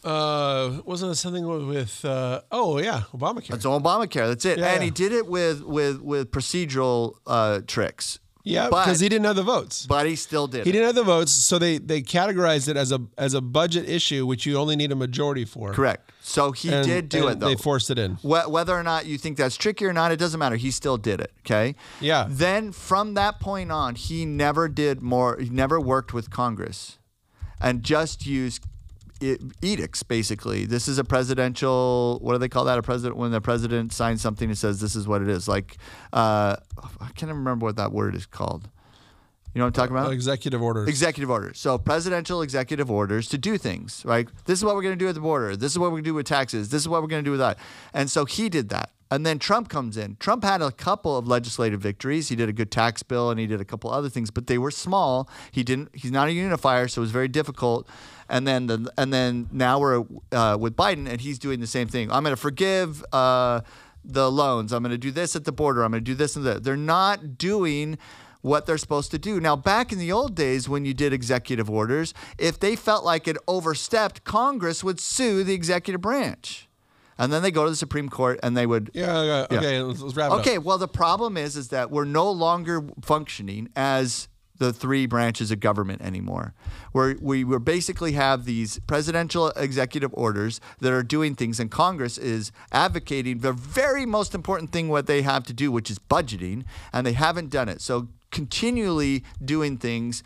[0.04, 2.04] Uh, wasn't it something with?
[2.04, 3.54] Uh, oh yeah, Obamacare.
[3.54, 4.28] It's Obamacare.
[4.28, 4.58] That's it.
[4.58, 4.84] Yeah, and yeah.
[4.84, 8.18] he did it with with with procedural uh, tricks.
[8.44, 9.86] Yeah, because he didn't have the votes.
[9.86, 10.64] But he still did.
[10.64, 10.72] He it.
[10.74, 14.26] didn't have the votes, so they they categorized it as a as a budget issue,
[14.26, 15.72] which you only need a majority for.
[15.72, 16.12] Correct.
[16.20, 17.48] So he And- did do it though.
[17.48, 18.12] They forced it in.
[18.16, 20.56] Wh- Whether or not you think that's tricky or not, it doesn't matter.
[20.56, 21.32] He still did it.
[21.40, 21.74] Okay.
[22.00, 22.26] Yeah.
[22.28, 25.38] Then from that point on, he never did more.
[25.40, 26.98] He never worked with Congress,
[27.60, 28.64] and just used
[29.62, 30.02] edicts.
[30.02, 32.18] Basically, this is a presidential.
[32.22, 32.78] What do they call that?
[32.78, 35.48] A president when the president signs something and says this is what it is.
[35.48, 35.76] Like,
[36.12, 36.56] uh,
[37.00, 38.68] I can't remember what that word is called.
[39.54, 40.12] You know what I'm talking about?
[40.12, 40.88] Executive orders.
[40.88, 41.60] Executive orders.
[41.60, 44.28] So presidential executive orders to do things, right?
[44.46, 45.56] This is what we're going to do at the border.
[45.56, 46.70] This is what we're going to do with taxes.
[46.70, 47.58] This is what we're going to do with that.
[47.92, 48.90] And so he did that.
[49.12, 50.16] And then Trump comes in.
[50.18, 52.30] Trump had a couple of legislative victories.
[52.30, 54.58] He did a good tax bill and he did a couple other things, but they
[54.58, 55.28] were small.
[55.52, 55.90] He didn't.
[55.94, 57.88] He's not a unifier, so it was very difficult.
[58.28, 61.88] And then the, and then now we're uh, with Biden, and he's doing the same
[61.88, 62.10] thing.
[62.10, 63.04] I'm going to forgive.
[63.12, 63.60] Uh,
[64.04, 64.70] the loans.
[64.70, 65.82] I'm going to do this at the border.
[65.82, 66.62] I'm going to do this and that.
[66.62, 67.96] They're not doing
[68.42, 69.40] what they're supposed to do.
[69.40, 73.26] Now, back in the old days when you did executive orders, if they felt like
[73.26, 76.68] it overstepped, Congress would sue the executive branch.
[77.16, 79.22] And then they go to the Supreme Court and they would Yeah.
[79.22, 79.58] yeah, Yeah.
[79.58, 79.80] Okay.
[79.80, 80.64] Let's, let's wrap it Okay, up.
[80.64, 85.60] well, the problem is, is that we're no longer functioning as the three branches of
[85.60, 86.52] government anymore.
[86.94, 92.16] Where we we basically have these presidential executive orders that are doing things, and Congress
[92.18, 96.62] is advocating the very most important thing what they have to do, which is budgeting,
[96.92, 97.80] and they haven't done it.
[97.80, 100.22] So continually doing things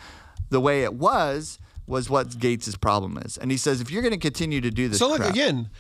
[0.50, 4.12] the way it was was what Gaetz's problem is, and he says if you're going
[4.12, 5.70] to continue to do this, So look crap- again,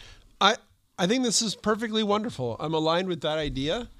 [0.40, 0.56] I
[0.98, 2.56] I think this is perfectly wonderful.
[2.58, 3.90] I'm aligned with that idea,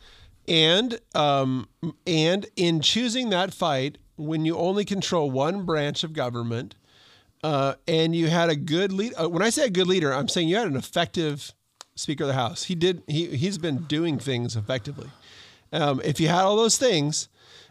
[0.47, 1.69] and um
[2.07, 6.75] and in choosing that fight, when you only control one branch of government,
[7.43, 9.15] uh, and you had a good lead.
[9.21, 11.53] Uh, when I say a good leader, I'm saying you had an effective
[11.95, 12.65] Speaker of the House.
[12.65, 13.03] He did.
[13.07, 15.09] He he's been doing things effectively.
[15.73, 17.29] Um, if you had all those things,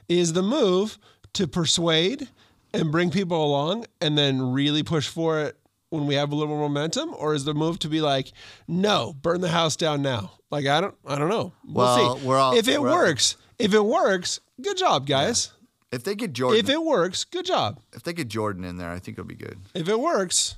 [0.07, 0.97] is the move
[1.33, 2.27] to persuade
[2.73, 5.57] and bring people along, and then really push for it
[5.89, 8.31] when we have a little momentum, or is the move to be like,
[8.67, 10.31] no, burn the house down now?
[10.51, 11.53] Like I don't, I don't know.
[11.65, 12.25] We'll, Well, see.
[12.25, 15.51] we're all- if it we're all- works, if it works, good job, guys.
[15.97, 17.79] If they get Jordan, If it works, good job.
[17.93, 19.57] if they get Jordan in there, I think it'll be good.
[19.73, 20.55] If it works,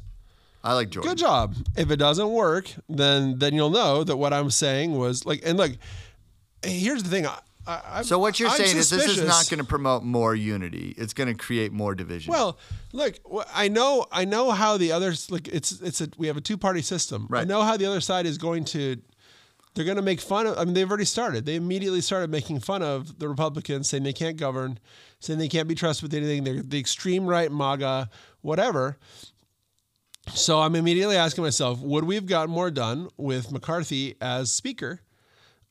[0.63, 1.11] I like Jordan.
[1.11, 1.55] good job.
[1.75, 5.41] If it doesn't work, then then you'll know that what I'm saying was like.
[5.43, 5.71] And look,
[6.63, 7.25] here's the thing.
[7.25, 10.33] I, I, So what you're I'm saying is this is not going to promote more
[10.35, 10.93] unity.
[10.97, 12.31] It's going to create more division.
[12.33, 12.57] Well,
[12.93, 13.15] look,
[13.53, 15.47] I know, I know how the others like.
[15.47, 17.27] It's it's a we have a two party system.
[17.31, 18.97] I know how the other side is going to.
[19.75, 20.57] They're going to make fun of.
[20.57, 21.45] I mean, they've already started.
[21.45, 24.79] They immediately started making fun of the Republicans, saying they can't govern,
[25.19, 26.43] saying they can't be trusted with anything.
[26.43, 28.09] They're the extreme right, MAGA,
[28.41, 28.97] whatever.
[30.33, 35.01] So I'm immediately asking myself, would we have gotten more done with McCarthy as Speaker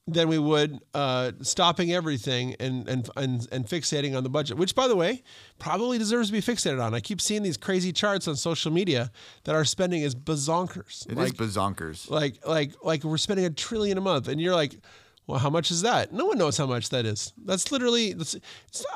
[0.06, 4.56] than we would uh, stopping everything and, and and and fixating on the budget?
[4.56, 5.22] Which, by the way,
[5.58, 6.94] probably deserves to be fixated on.
[6.94, 9.12] I keep seeing these crazy charts on social media
[9.44, 11.06] that our spending is bazonkers.
[11.06, 12.11] It is like, bazonkers.
[12.11, 14.76] like like like we're spending a trillion a month, and you're like,
[15.28, 16.12] well, how much is that?
[16.12, 17.32] No one knows how much that is.
[17.44, 18.14] That's literally.
[18.14, 18.34] That's,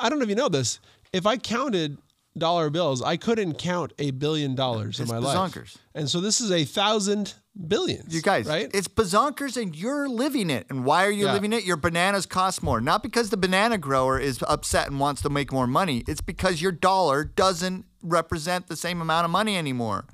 [0.00, 0.80] I don't know if you know this.
[1.12, 1.98] If I counted
[2.36, 5.36] dollar bills, I couldn't count a billion dollars in my life.
[5.36, 5.76] bazonkers.
[5.94, 7.34] And so this is a thousand
[7.68, 8.14] billions.
[8.14, 8.70] You guys, right?
[8.72, 10.64] it's bazonkers and you're living it.
[10.70, 11.34] And why are you Yeah.
[11.34, 11.64] living it?
[11.64, 12.80] Your bananas cost more.
[12.80, 16.02] Not because the banana grower is upset and wants to make more money.
[16.08, 20.06] It's because your dollar doesn't represent the same amount of money anymore.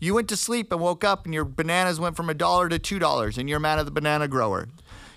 [0.00, 2.80] You went to sleep and woke up and your bananas went from a dollar to
[2.80, 4.66] two dollars and you're mad at the banana grower.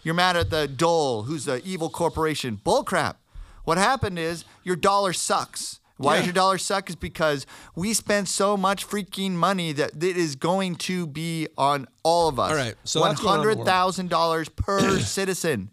[0.05, 2.61] You're mad at the Dole, who's the evil corporation.
[2.63, 3.15] Bullcrap.
[3.63, 5.79] What happened is your dollar sucks.
[5.97, 6.19] Why Yeah.
[6.19, 6.89] does your dollar suck?
[6.91, 11.87] Is because we spend so much freaking money that it is going to be on
[12.03, 12.51] all of us.
[12.51, 15.71] All right, so one that's going on in the hundred thousand dollars per citizen.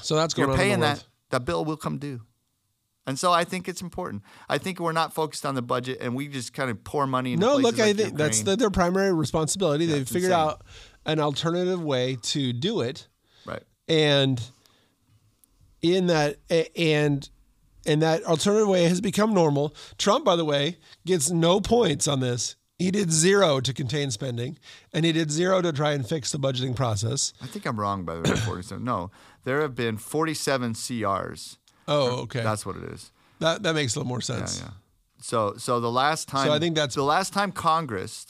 [0.00, 1.04] so that's going You're paying that.
[1.30, 2.22] That bill will come due.
[3.06, 4.22] And so I think it's important.
[4.48, 7.34] I think we're not focused on the budget, and we just kind of pour money
[7.34, 9.86] into No, look, I like think that's the, their primary responsibility.
[9.86, 10.32] They've figured insane.
[10.48, 10.62] out
[11.06, 13.06] an alternative way to do it.
[13.88, 14.40] And
[15.80, 16.36] in that
[16.76, 17.28] and
[17.86, 19.74] and that alternative way has become normal.
[19.98, 22.56] Trump, by the way, gets no points on this.
[22.78, 24.58] He did zero to contain spending,
[24.92, 27.32] and he did zero to try and fix the budgeting process.
[27.42, 28.36] I think I'm wrong by the way.
[28.36, 28.82] 47.
[28.84, 29.10] No,
[29.44, 31.58] there have been 47 CRs.
[31.88, 32.42] Oh, okay.
[32.42, 33.10] That's what it is.
[33.40, 34.58] That that makes a little more sense.
[34.60, 34.66] Yeah.
[34.66, 34.72] yeah.
[35.20, 38.26] So so the last time So I think that's- the last time Congress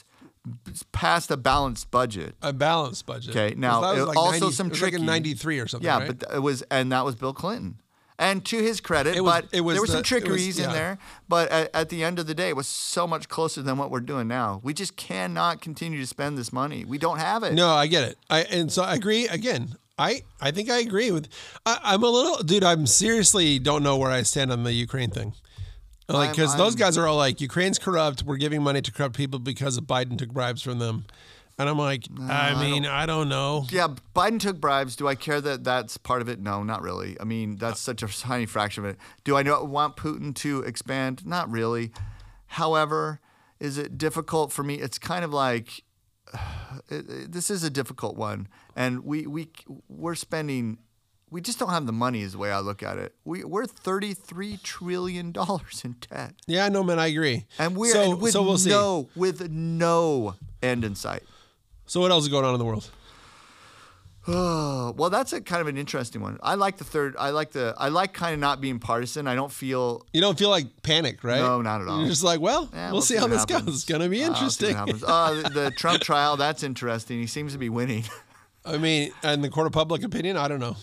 [0.92, 2.34] passed a balanced budget.
[2.42, 3.30] A balanced budget.
[3.36, 5.84] Okay, now, it- like also 90 some like tricky- in '93 or something.
[5.86, 6.18] Yeah, right?
[6.18, 7.78] but it was and that was Bill Clinton.
[8.18, 10.08] And to his credit, It was- but it was there were the- some it was-
[10.08, 10.98] trickeries in there.
[11.28, 13.90] But at, at the end of the day, it was so much closer than what
[13.90, 14.60] we're doing now.
[14.62, 16.84] We just cannot continue to spend this money.
[16.84, 17.52] We don't have it.
[17.54, 18.18] No, I get it.
[18.30, 19.76] I and so I agree again.
[19.98, 21.28] I I think I agree with.
[21.66, 22.64] I, I'm a little dude.
[22.64, 25.34] I'm seriously don't know where I stand on the Ukraine thing.
[26.08, 28.22] Like because those guys are all like Ukraine's corrupt.
[28.24, 31.06] We're giving money to corrupt people because Biden took bribes from them,
[31.58, 33.66] and I'm like, I mean, I don't know.
[33.70, 34.96] Yeah, Biden took bribes.
[34.96, 36.40] Do I care that that's part of it?
[36.40, 37.16] No, not really.
[37.20, 38.98] I mean, that's such a tiny fraction of it.
[39.24, 41.24] Do I know, want Putin to expand?
[41.24, 41.92] Not really.
[42.46, 43.20] However,
[43.60, 44.74] is it difficult for me?
[44.74, 45.82] It's kind of like
[46.90, 49.48] it, it- this is a difficult one, and we we
[49.88, 50.78] we're spending.
[51.32, 53.14] We just don't have the money, is the way I look at it.
[53.24, 57.46] We we're thirty three trillion dollars in debt, Yeah, no, man, I agree.
[57.58, 58.68] and we're so, and with so we'll see.
[58.70, 61.22] no with no end in sight.
[61.86, 62.90] So what else is going on in the world?
[64.28, 66.38] Oh, well, that's a kind of an interesting one.
[66.42, 67.16] I like the third.
[67.18, 67.74] I like the.
[67.78, 69.26] I like kind of not being partisan.
[69.26, 70.06] I don't feel.
[70.12, 71.40] You don't feel like panic, right?
[71.40, 71.98] No, not at all.
[72.00, 73.62] You're just like, well, eh, we'll, see, how this happens.
[73.64, 73.74] goes.
[73.76, 74.32] It's gonna be Uh, see
[74.68, 74.76] interesting.
[74.76, 76.36] Uh, the, the Trump trial.
[76.36, 77.18] That's interesting.
[77.20, 78.04] He seems to be winning.
[78.64, 80.76] I mean, and the court of public opinion, I don't know.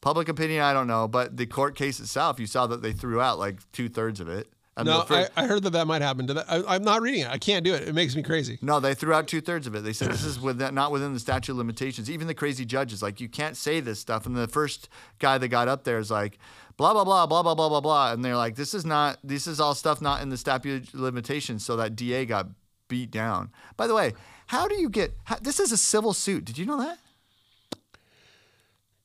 [0.00, 3.20] Public opinion, I don't know, but the court case itself, you saw that they threw
[3.20, 4.48] out like two thirds of it.
[4.76, 6.26] And No, I, I heard that that might happen.
[6.28, 7.28] To that, I, I'm not reading it.
[7.28, 7.86] I can't do it.
[7.86, 8.58] It makes me crazy.
[8.62, 9.84] No, they threw out two thirds of it.
[9.84, 12.10] They said this is within, not within the statute of limitations.
[12.10, 14.24] Even the crazy judges, like, you can't say this stuff.
[14.24, 16.38] And the first guy that got up there is like,
[16.78, 18.12] blah, blah, blah, blah, blah, blah, blah, blah.
[18.12, 21.00] And they're like, this is not, this is all stuff not in the statute of
[21.00, 21.62] limitations.
[21.66, 22.46] So that DA got
[22.88, 23.50] beat down.
[23.76, 24.14] By the way,
[24.46, 26.44] how do you get, how, this is a civil suit.
[26.46, 26.98] Did you know that?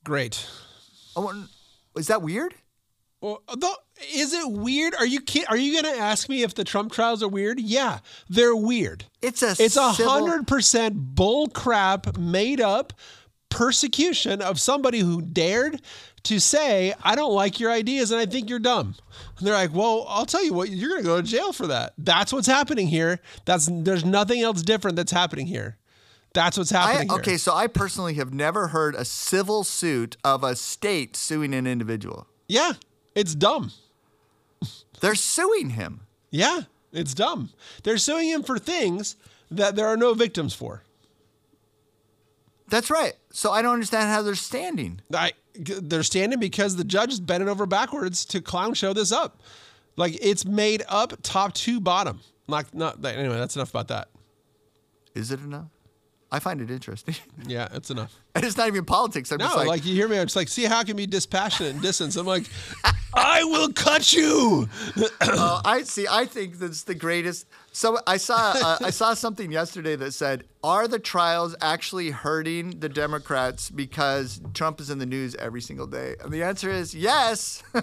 [0.06, 0.48] Great.
[1.16, 1.48] Oh,
[1.98, 2.54] is that weird?
[3.22, 3.42] Well,
[4.14, 4.94] is it weird?
[4.96, 7.60] Are you kid- Are you going to ask me if the Trump trials are weird?
[7.60, 8.00] Yeah,
[8.30, 9.06] they're weird.
[9.22, 12.94] It's a It's a hundred percent bull crap, made up
[13.50, 15.82] persecution of somebody who dared
[16.24, 18.96] to say, "I don't like your ideas and I think you're dumb."
[19.38, 21.68] And they're like, "Well, I'll tell you what, you're going to go to jail for
[21.68, 23.22] that." That's what's happening here.
[23.46, 25.78] That's there's nothing else different that's happening here.
[26.36, 27.10] That's what's I, happening.
[27.10, 27.18] here.
[27.20, 31.66] okay, so I personally have never heard a civil suit of a state suing an
[31.66, 32.28] individual.
[32.48, 32.74] Yeah,
[33.16, 33.72] it's dumb.
[35.00, 36.02] They're suing him.
[36.30, 37.50] Yeah, it's dumb.
[37.84, 39.16] They're suing him for things
[39.50, 40.84] that there are no victims for.
[42.68, 43.14] That's right.
[43.32, 45.00] So I don't understand how they're standing.
[45.14, 49.42] I, they're standing because the judge is bending over backwards to clown show this up.
[49.96, 52.20] Like it's made up top to bottom.
[52.48, 53.38] Not not that, anyway.
[53.38, 54.10] That's enough about that.
[55.14, 55.70] Is it enough?
[56.36, 57.16] I find it interesting.
[57.48, 58.14] Yeah, it's enough.
[58.34, 59.32] and it's not even politics.
[59.32, 60.96] I'm No, just like, like, you hear me, I'm just like, see how I can
[60.98, 62.16] be dispassionate and distance.
[62.16, 62.46] I'm like,
[63.14, 64.68] I will cut you.
[65.22, 66.08] uh, I see.
[66.10, 67.46] I think that's the greatest.
[67.72, 72.80] So I saw uh, I saw something yesterday that said, "Are the trials actually hurting
[72.80, 76.94] the Democrats because Trump is in the news every single day?" And the answer is
[76.96, 77.64] yes.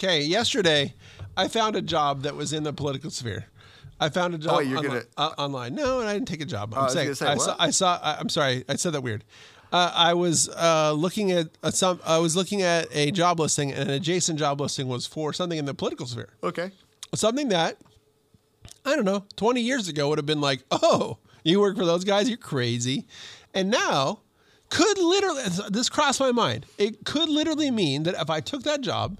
[0.00, 0.94] Okay, yesterday
[1.36, 3.46] I found a job that was in the political sphere.
[4.00, 5.74] I found a job wait, you're onli- gonna- uh, online.
[5.74, 6.72] No, and I didn't take a job.
[6.74, 7.98] I'm I was saying gonna say, I, saw, I saw.
[8.02, 9.24] I, I'm sorry, I said that weird.
[9.72, 12.00] Uh, I was uh, looking at uh, some.
[12.06, 15.58] I was looking at a job listing, and an adjacent job listing was for something
[15.58, 16.30] in the political sphere.
[16.42, 16.70] okay.
[17.14, 17.78] Something that
[18.84, 22.04] I don't know, 20 years ago would have been like, oh, you work for those
[22.04, 23.06] guys, you're crazy,
[23.54, 24.20] and now
[24.70, 26.66] could literally this crossed my mind.
[26.78, 29.18] It could literally mean that if I took that job,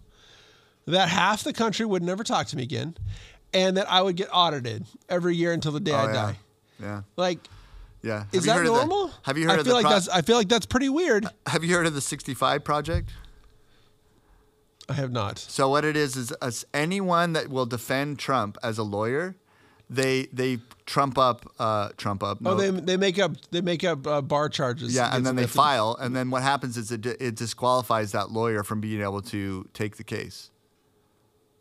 [0.87, 2.97] that half the country would never talk to me again,
[3.55, 6.13] and that I would get audited every year until the day I Oh, yeah.
[6.13, 6.39] die.
[6.81, 7.03] Yeah.
[7.17, 7.39] Like,
[8.03, 8.25] Yeah.
[8.33, 9.11] is Have you that of the- normal?
[9.23, 10.89] have you heard I of feel the like pro- that's I feel like that's pretty
[10.89, 11.27] weird.
[11.47, 13.11] Have you heard of the 65 project?
[14.89, 15.39] I have not.
[15.39, 19.37] So what it is is as anyone that will defend Trump as a lawyer,
[19.91, 22.39] they they trump up uh, Trump up.
[22.45, 24.95] Oh, no, they they make up they make up uh, bar charges.
[24.95, 28.63] yeah, and then they file, and then what happens is it, it disqualifies that lawyer
[28.63, 30.51] from being able to take the case.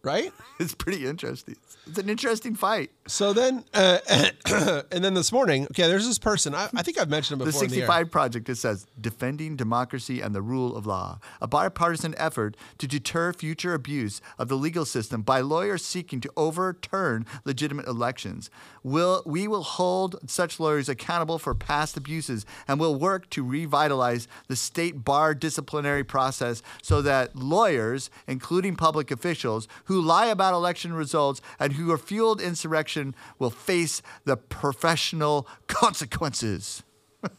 [0.03, 0.31] Right.
[0.60, 1.55] It's pretty interesting.
[1.86, 2.89] It's an interesting fight.
[3.07, 3.99] So then, uh,
[4.91, 6.53] and then this morning, okay, there's this person.
[6.53, 7.67] I, I think I've mentioned him The before.
[7.67, 7.87] the air.
[7.87, 12.87] 65 Project, it says, defending democracy and the rule of law, a bipartisan effort to
[12.87, 18.49] deter future abuse of the legal system by lawyers seeking to overturn legitimate elections.
[18.83, 24.27] Will, we will hold such lawyers accountable for past abuses and will work to revitalize
[24.47, 30.93] the state bar disciplinary process so that lawyers, including public officials, who lie about election
[30.93, 32.96] results and who are fueled insurrection
[33.39, 36.83] will face the professional consequences.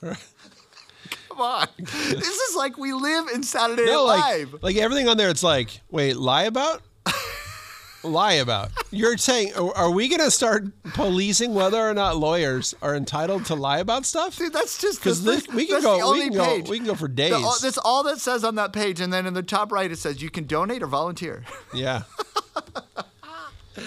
[0.00, 1.66] Come on.
[1.78, 4.62] This is like we live in Saturday No, Night Live.
[4.62, 6.82] like everything on there, it's like, wait, lie about?
[8.04, 8.70] lie about.
[8.90, 13.54] You're saying, are we going to start policing whether or not lawyers are entitled to
[13.56, 14.36] lie about stuff?
[14.36, 15.22] Dude, that's just because
[15.52, 17.32] we can go- we can go- we can go for The- days.
[17.32, 19.96] all- that's all that says on that page, and then in the top right it
[19.98, 21.44] says you can donate or volunteer.
[21.72, 22.02] Yeah.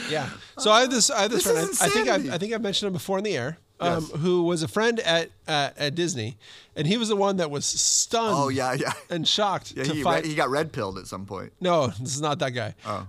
[0.09, 0.29] Yeah.
[0.59, 1.09] So I have this.
[1.09, 1.69] I have this, This friend.
[1.81, 2.07] I, I think.
[2.09, 3.57] I've, I think I've mentioned him before in the air.
[3.79, 6.37] Um, Who was a friend at uh, at Disney,
[6.75, 8.33] and he was the one that was stunned.
[8.35, 8.93] Oh yeah, yeah.
[9.11, 10.25] And shocked Yeah, to he, find.
[10.25, 11.53] he got red pilled at some point.
[11.61, 12.73] no, this is not that guy.
[12.85, 13.07] Oh.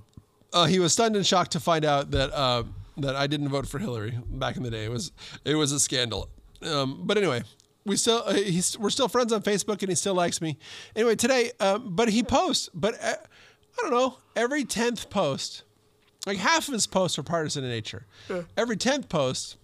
[0.53, 2.65] Uh, he was stunned and shocked to find out that uh,
[2.99, 4.85] that I didn't vote for Hillary back in the day.
[4.85, 5.11] It was
[5.45, 6.29] it was a scandal.
[6.63, 7.45] Um, but anyway,
[7.87, 10.59] we still uh, he's, we're still friends on Facebook, and he still likes me.
[10.95, 12.69] Anyway, today, um, but he posts.
[12.75, 13.15] But uh,
[13.79, 14.19] I don't know.
[14.37, 15.63] Every tenth post,
[16.29, 18.07] like half of his posts are partisan in nature.
[18.57, 19.57] Every tenth post,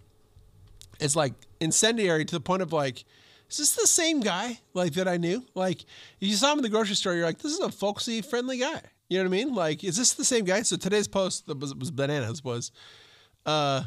[1.00, 3.04] is like incendiary to the point of like.
[3.50, 5.44] Is this the same guy like that I knew?
[5.54, 5.84] Like
[6.18, 8.80] you saw him in the grocery store, you're like, this is a folksy, friendly guy.
[9.08, 9.54] You know what I mean?
[9.54, 10.62] Like, is this the same guy?
[10.62, 12.72] So today's post that was, was bananas was,
[13.44, 13.84] uh,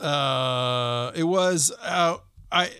[0.00, 2.16] uh, it was uh,
[2.50, 2.70] I.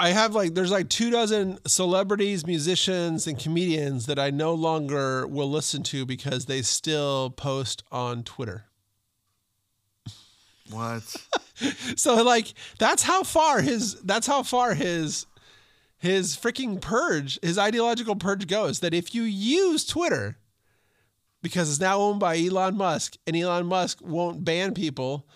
[0.00, 5.26] I have like there's like two dozen celebrities, musicians, and comedians that I no longer
[5.26, 8.64] will listen to because they still post on Twitter.
[10.70, 11.02] What?
[11.96, 15.26] So like that's how far his that's how far his
[15.98, 18.80] his freaking purge, his ideological purge goes.
[18.80, 20.38] That if you use Twitter,
[21.42, 25.26] because it's now owned by Elon Musk, and Elon Musk won't ban people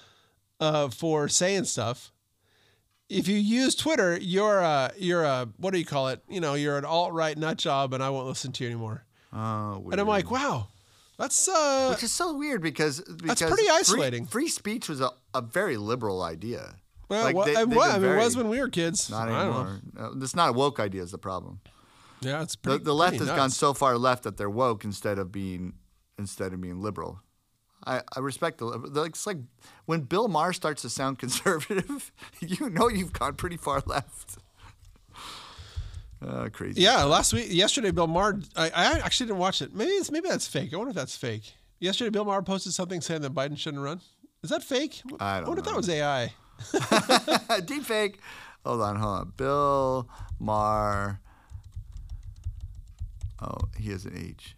[0.60, 2.13] uh, for saying stuff.
[3.08, 6.22] If you use Twitter, you're a you're a what do you call it?
[6.28, 9.04] You know, you're an alt right nut job, and I won't listen to you anymore.
[9.32, 9.92] Oh, weird.
[9.92, 10.68] And I'm like, wow,
[11.18, 14.26] that's uh, which is so weird because, because pretty isolating.
[14.26, 16.76] Free, speech was a, a very liberal idea.
[17.10, 17.90] well, Like, what, they- and they've what?
[17.90, 19.10] I mean, it was when we were kids.
[19.10, 19.60] Not I don't know.
[19.60, 19.80] anymore.
[20.16, 21.60] No, it's not a woke idea is the problem.
[22.20, 22.84] Yeah, it's The, pretty.
[22.84, 25.74] the left pretty has gone so far left that they're woke instead of being
[26.18, 27.20] instead of being liberal.
[27.86, 29.38] I, I respect the like, it's like
[29.86, 34.38] when Bill Maher starts to sound conservative, you know you've gone pretty far left.
[36.26, 36.80] Uh, crazy.
[36.80, 38.40] Yeah, last week, yesterday, Bill Maher.
[38.56, 39.74] I, I actually didn't watch it.
[39.74, 40.72] Maybe it's maybe that's fake.
[40.72, 41.52] I wonder if that's fake.
[41.80, 44.00] Yesterday, Bill Maher posted something saying that Biden shouldn't run.
[44.42, 45.02] Is that fake?
[45.20, 46.32] I don't wonder if that was AI.
[47.64, 48.18] Deep fake.
[48.64, 49.32] Hold on, hold on.
[49.36, 51.20] Bill Maher.
[53.42, 54.54] Oh, he has an H.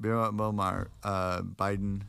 [0.00, 2.02] Bill Uh, Biden.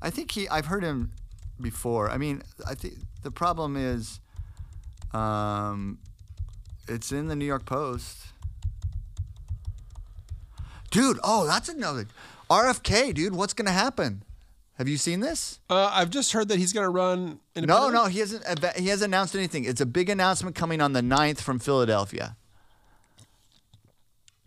[0.00, 0.48] I think he.
[0.48, 1.12] I've heard him
[1.60, 2.10] before.
[2.10, 4.20] I mean, I think the problem is,
[5.12, 5.98] um,
[6.88, 8.18] it's in the New York Post.
[10.90, 12.06] Dude, oh, that's another
[12.50, 13.34] RFK, dude.
[13.34, 14.24] What's gonna happen?
[14.78, 15.60] Have you seen this?
[15.70, 17.38] Uh, I've just heard that he's going to run.
[17.54, 18.42] No, no, he hasn't.
[18.76, 19.64] He hasn't announced anything.
[19.64, 22.36] It's a big announcement coming on the 9th from Philadelphia,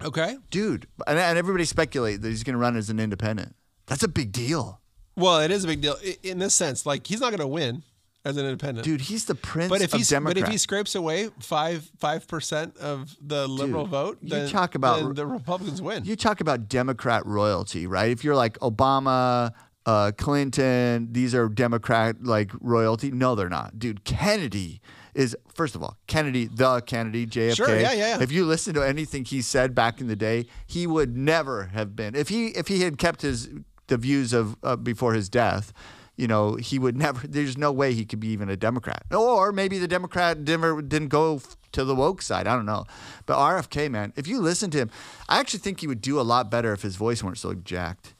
[0.05, 0.37] Okay.
[0.51, 0.87] dude.
[1.07, 3.55] And, and everybody speculate that he's going to run as an independent.
[3.87, 4.81] That's a big deal,
[5.15, 6.85] Well, it is a big deal i- in this sense.
[6.85, 7.83] Like he's not going to win
[8.23, 8.83] as an independent.
[8.85, 9.01] dude.
[9.01, 12.75] He's the prince but if of he's but if he scrapes away five five percent
[12.77, 16.05] of the liberal Dude, vote, you then, talk about- then the Republicans win.
[16.05, 18.09] you talk about Democrat royalty, right?
[18.09, 19.53] If you're like Obama,
[19.85, 23.11] uh, Clinton, these are Democrat like royalty.
[23.11, 24.03] No, they're not, dude.
[24.03, 24.81] Kennedy
[25.15, 27.55] is first of all Kennedy, the Kennedy, JFK.
[27.55, 28.21] Sure, yeah, yeah, yeah.
[28.21, 31.95] If you listen to anything he said back in the day, he would never have
[31.95, 32.13] been.
[32.15, 33.49] If he if he had kept his
[33.87, 35.73] the views of uh, before his death.
[36.17, 37.27] You know, he would never.
[37.27, 41.35] There's no way he could be even a Democrat, or maybe the Democrat didn't go
[41.35, 42.47] f- to the woke side.
[42.47, 42.85] I don't know,
[43.25, 44.91] but RFK, man, if you listen to him,
[45.27, 48.14] I actually think he would do a lot better if his voice weren't so jacked.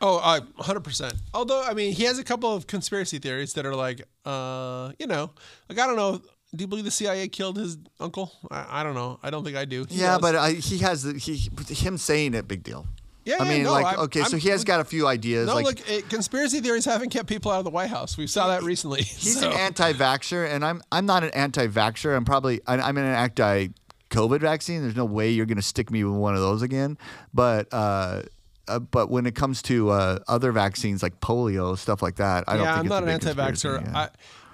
[0.00, 1.12] Oh, uh, 100%.
[1.34, 5.06] Although, I mean, he has a couple of conspiracy theories that are like, uh, you
[5.06, 5.30] know,
[5.68, 6.20] like, I don't know.
[6.54, 8.32] Do you believe the CIA killed his uncle?
[8.50, 9.18] I, I don't know.
[9.22, 9.84] I don't think I do.
[9.88, 12.86] He Yeah, but I, he has the, he him saying it, big deal.
[13.26, 15.06] Yeah, I yeah, mean, no, like, I'm- okay, so I'm- he has got a few
[15.06, 15.46] ideas.
[15.48, 18.16] no, like, look, eh, conspiracy theories haven't kept people out of the White House.
[18.16, 19.02] We saw that recently.
[19.02, 19.50] he's so.
[19.50, 22.16] an anti-vaxxer, and I'm I'm not an anti-vaxxer.
[22.16, 24.80] I'm probably I, I'm in an anti-COVID vaccine.
[24.80, 26.96] There's no way you're going to stick me with one of those again.
[27.34, 28.22] But uh,
[28.68, 32.54] uh, but when it comes to uh, other vaccines like polio stuff like that, I
[32.56, 33.82] don't yeah, think I'm not an anti-vaxxer.
[33.84, 33.98] yeah.
[33.98, 34.08] I,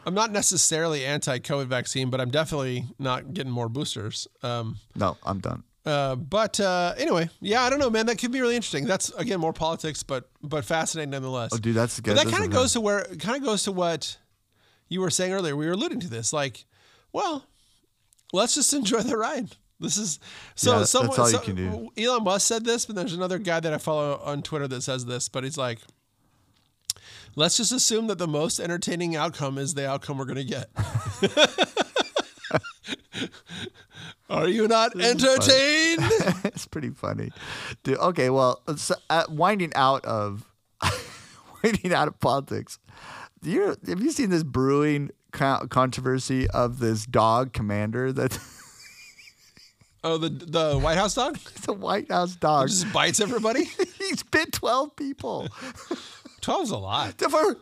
[0.07, 4.29] I'm not necessarily anti-COVID vaccine, but I'm definitely not getting more boosters.
[4.43, 5.65] Um, no, I'm done.
[5.87, 8.07] Uh, but uh, anyway, yeah, I don't know, man.
[8.07, 8.87] That could be really interesting.
[8.87, 11.51] That's again more politics, but but fascinating nonetheless.
[11.53, 12.17] Oh, dude, that's But good.
[12.19, 14.17] that kind of goes to where kind of goes to what
[14.89, 15.55] you were saying earlier.
[15.57, 16.65] We were alluding to this, like,
[17.13, 17.47] well,
[18.33, 19.57] let's just enjoy the ride.
[19.81, 20.21] This is
[20.55, 20.73] so.
[20.73, 21.91] Yeah, that's someone, all you can do.
[21.99, 25.05] Elon Musk said this, but there's another guy that I follow on Twitter that says
[25.05, 25.81] this, but he's like,
[27.37, 30.69] let's just assume that the most entertaining outcome is the outcome we're going to get.
[34.31, 36.01] Are you not entertained?
[36.45, 37.31] it's pretty funny,
[37.83, 37.99] dude.
[37.99, 40.51] Okay, well, so, uh, winding out of
[41.63, 42.79] winding out of politics.
[43.43, 48.39] Do you have you seen this brewing controversy of this dog commander that
[50.05, 52.69] oh, the the White House dog it's a White House dog?
[52.69, 53.65] just bites everybody.
[53.99, 55.49] He's bit twelve people.
[56.41, 57.15] Twelve's a lot.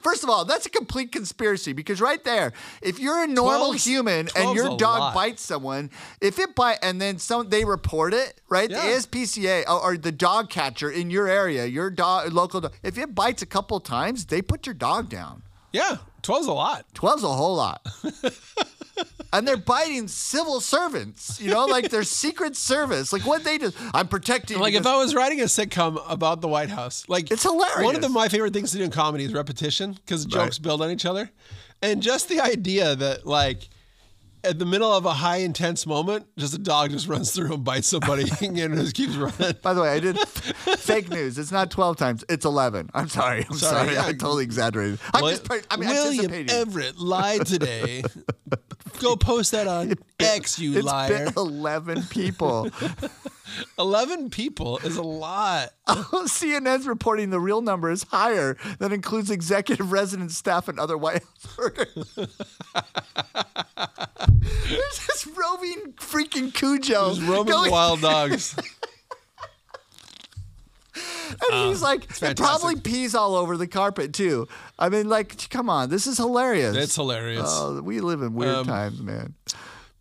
[0.03, 3.85] First of all, that's a complete conspiracy because right there, if you're a normal 12's
[3.85, 5.15] human and your dog lot.
[5.15, 5.89] bites someone,
[6.21, 8.69] if it bite and then some they report it, right?
[8.69, 8.81] Yeah.
[8.81, 12.99] The ASPCA or, or the dog catcher in your area, your dog local dog, if
[12.99, 15.45] it bites a couple times, they put your dog down.
[15.73, 16.85] Yeah, 12's a lot.
[16.95, 17.87] 12's a whole lot.
[19.33, 23.13] And they're biting civil servants, you know, like their secret service.
[23.13, 26.49] Like what they do, I'm protecting Like if I was writing a sitcom about the
[26.49, 27.85] White House, like It's hilarious.
[27.85, 30.83] One of the, my favorite things to do in comedy is repetition because jokes build
[30.83, 31.31] on each other,
[31.81, 33.69] and just the idea that like
[34.45, 37.65] at the middle of a high intense moment, just a dog just runs through and
[37.65, 39.57] bites somebody and just keeps running.
[39.63, 40.19] By the way, I did
[40.79, 41.39] fake news.
[41.39, 42.91] It's not 12 times, it's 11.
[42.95, 43.47] I'm sorry.
[43.49, 43.95] I'm Sorry, sorry.
[43.95, 44.07] yeah.
[44.07, 44.99] I totally exaggerated.
[45.15, 46.47] I'm just, pre- I mean, William.
[46.49, 48.03] Everett lied today.
[49.01, 51.25] Go post that on X, you It's liar.
[51.27, 52.69] been 11 people.
[53.79, 55.71] Eleven people is a lot.
[55.89, 58.57] CNN's reporting the real number is higher.
[58.79, 62.15] That includes executive resident staff and other White House workers.
[64.69, 67.07] There's this roving freaking Cujo.
[67.07, 68.57] There's roaming going- wild dogs.
[71.51, 74.47] And he's like, it probably pees all over the carpet too.
[74.79, 76.77] I mean, like, come on, this is hilarious.
[76.77, 77.47] It's hilarious.
[77.47, 79.33] Oh, we live in weird Um, times, man.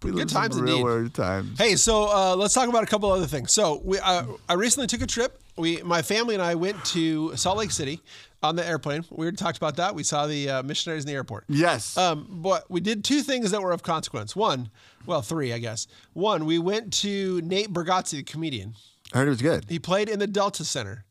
[0.03, 1.59] We live times in real weird times.
[1.59, 3.51] Hey, so uh, let's talk about a couple other things.
[3.51, 5.39] So we, uh, I recently took a trip.
[5.57, 8.01] We, my family and I went to Salt Lake City
[8.41, 9.05] on the airplane.
[9.11, 9.93] We already talked about that.
[9.93, 11.45] We saw the uh, missionaries in the airport.
[11.47, 11.97] Yes.
[11.97, 14.35] Um, but we did two things that were of consequence.
[14.35, 14.71] One,
[15.05, 15.85] well, three, I guess.
[16.13, 18.73] One, we went to Nate Bargatze, the comedian.
[19.13, 19.65] I heard it was good.
[19.69, 21.05] He played in the Delta Center.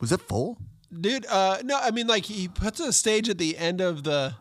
[0.00, 0.58] Was it full?
[1.00, 4.34] Dude, uh, no, I mean like he puts a stage at the end of the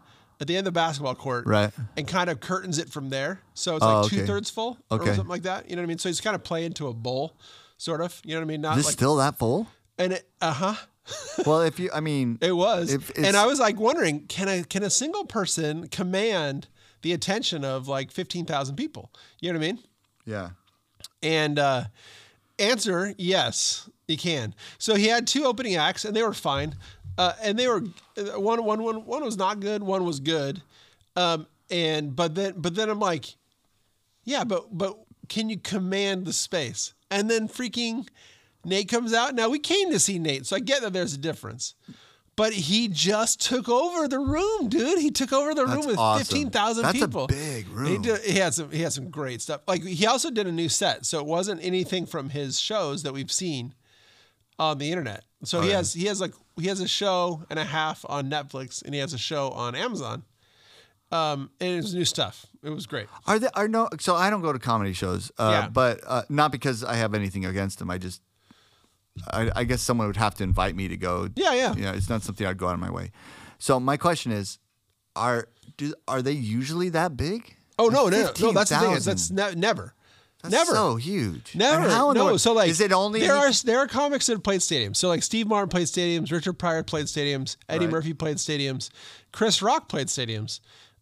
[0.44, 1.72] at the end of the basketball court, Right.
[1.98, 3.42] and kind of curtains it from there.
[3.56, 4.18] So it's Oh, like okay.
[4.18, 5.10] two thirds full, Okay.
[5.10, 5.70] or something like that.
[5.70, 5.98] You know what I mean?
[5.98, 7.36] So he's kind of playing into a bowl,
[7.78, 8.22] sort of.
[8.24, 8.62] You know what I mean?
[8.62, 9.68] Not Is like still that full?
[9.98, 10.76] and it, uh huh.
[11.46, 14.84] well, if you, I mean, It was, and I was like wondering, can a can
[14.84, 16.68] a single person command
[17.02, 19.12] the attention of like fifteen thousand people?
[19.42, 19.80] You know what I mean?
[20.26, 20.50] yeah.
[21.22, 21.86] And uh,
[22.60, 24.54] answer, yes, he can.
[24.78, 26.76] So he had two opening acts, and they were fine.
[27.18, 27.84] Uh, and they were
[28.18, 30.62] uh, one, one, one, one was not good, one was good.
[31.16, 33.36] Um, and but then, but then I'm like,
[34.24, 34.98] yeah, but but
[35.30, 36.94] can you command the space?
[37.12, 38.08] And then freaking
[38.66, 39.36] Nate comes out.
[39.36, 41.76] Now we came to see Nate, so I get that there's a difference.
[42.36, 44.98] But he just took over the room, dude.
[44.98, 46.26] He took over the That's room with awesome.
[46.26, 47.28] fifteen thousand That's a people.
[47.28, 48.02] big He, room.
[48.02, 48.72] did, he had some.
[48.72, 49.62] He had some great stuff.
[49.68, 53.14] Like he also did a new set, so it wasn't anything from his shows that
[53.14, 53.76] we've seen
[54.58, 55.24] on the internet.
[55.44, 55.76] So he yeah.
[55.78, 59.00] has he has like he has a show and a half on Netflix, and he
[59.00, 60.24] has a show on Amazon.
[61.12, 62.48] Um, and it was new stuff.
[62.64, 63.08] It was great.
[63.28, 63.88] Are there are no?
[64.00, 65.70] So I don't go to comedy shows, uh, Yeah.
[65.70, 67.92] but uh, not because I have anything against them.
[67.92, 68.22] I just,
[69.30, 71.30] I, I guess someone would have to invite me to go.
[71.36, 71.76] Yeah, yeah.
[71.76, 73.12] You know, it's not something I'd go out of my way.
[73.60, 74.58] So my question is,
[75.16, 77.56] are do are they usually that big?
[77.78, 78.52] Oh no, Like no, no, no!
[78.54, 78.92] That's the thing.
[78.94, 79.94] Is that's ne- never,
[80.44, 80.72] That's never.
[80.74, 81.56] so huge.
[81.56, 81.84] Never.
[81.84, 82.26] And how no.
[82.26, 84.98] world- So like, is it only there are there are comics that have played stadiums.
[84.98, 87.94] So like Steve Martin played stadiums, Richard Pryor played stadiums, Eddie Right.
[87.94, 88.90] Murphy played stadiums,
[89.32, 90.60] Chris Rock played stadiums,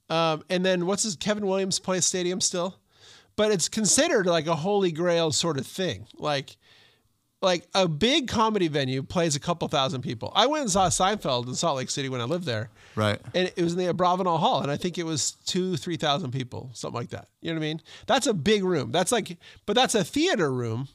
[0.09, 2.77] um, and then what's his Kevin Williams plays stadiums still,
[3.35, 6.05] but it's considered like a holy grail sort of thing.
[6.17, 6.55] Like
[7.41, 10.31] like a big comedy venue plays a couple thousand people.
[10.35, 12.69] I went and saw Seinfeld in Salt Lake City when I lived there.
[12.95, 13.19] Right.
[13.33, 16.31] And it was in the Abravanel Hall, and I think it was two, three thousand
[16.31, 17.27] people, something like that.
[17.41, 17.81] You know what I mean?
[18.07, 18.91] That's a big room.
[18.91, 20.87] That's like, but that's a theater room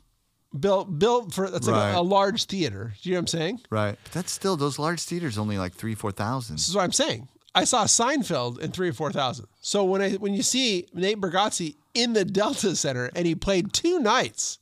[0.58, 2.94] built built for that's like a, a large theater.
[3.02, 3.60] Do you know what I'm saying?
[3.70, 3.98] right?
[4.04, 6.56] But that's still those large theaters only like three four thousand.
[6.56, 7.28] This is what I'm saying.
[7.54, 9.46] I saw Seinfeld in three or four thousand.
[9.60, 13.72] So when I when you see Nate Bargatze in the Delta Center and he played
[13.72, 14.58] two nights,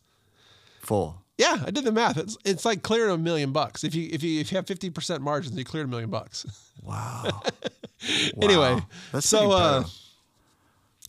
[0.80, 1.23] Full.
[1.38, 2.16] Yeah, I did the math.
[2.18, 3.84] It's it's like clearing a million bucks.
[3.84, 6.46] If you if you if you have fifty percent margins, you cleared a million bucks.
[6.82, 7.40] Wow.
[8.42, 8.86] Anyway, Wow.
[9.12, 9.84] That's so uh,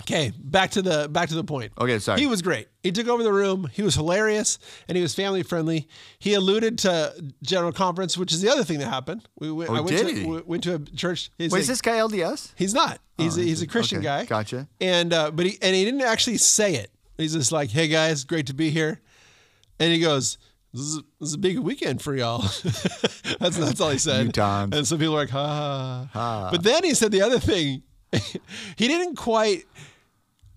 [0.03, 1.73] okay, back to the back to the point.
[1.77, 2.21] Okay, sorry.
[2.21, 2.67] He was great.
[2.83, 3.69] He took over the room.
[3.73, 4.57] He was hilarious
[4.87, 5.87] and he was family friendly.
[6.19, 7.13] He alluded to
[7.43, 9.27] general conference, which is the other thing that happened.
[9.39, 10.25] We went, Oh, I went did to he?
[10.25, 11.31] we went to a church.
[11.39, 12.53] Wait, like- is this guy LDS?
[12.55, 12.99] He's not.
[13.17, 14.25] He's a, he's a Christian okay, guy.
[14.25, 14.67] gotcha.
[14.79, 16.91] And uh, but he and he didn't actually say it.
[17.17, 19.01] He's just like, "Hey guys, great to be here."
[19.79, 20.37] And he goes,
[20.73, 22.39] this is, this is a big weekend for y'all.
[23.39, 24.33] that's that's all he said.
[24.33, 24.75] Utahns.
[24.75, 26.09] And some people are like, ha.
[26.11, 26.49] ha.
[26.51, 27.83] But then he said the other thing.
[28.11, 29.65] he didn't quite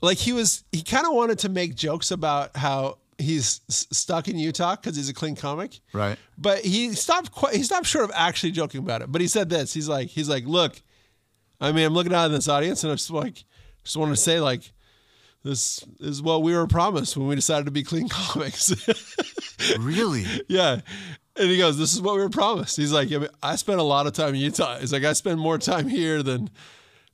[0.01, 0.65] like he was.
[0.73, 4.97] He kind of wanted to make jokes about how he's s- stuck in Utah because
[4.97, 5.81] he's a clean comic.
[5.93, 6.19] Right.
[6.37, 7.33] But he stopped.
[7.33, 9.13] Quite, he stopped short of actually joking about it.
[9.13, 9.73] But he said this.
[9.73, 10.83] He's like, he's like, look.
[11.61, 13.45] I mean, I'm looking out in this audience, and I'm just like,
[13.85, 14.73] just wanted to say like.
[15.45, 18.73] This is what we were promised when we decided to be clean comics.
[19.79, 20.25] Really?
[20.49, 20.81] Yeah.
[21.37, 22.77] And he goes, This is what we were promised.
[22.77, 24.79] He's like, I, mean, I spent a lot of time in Utah.
[24.79, 26.51] He's like, I spend more time here than.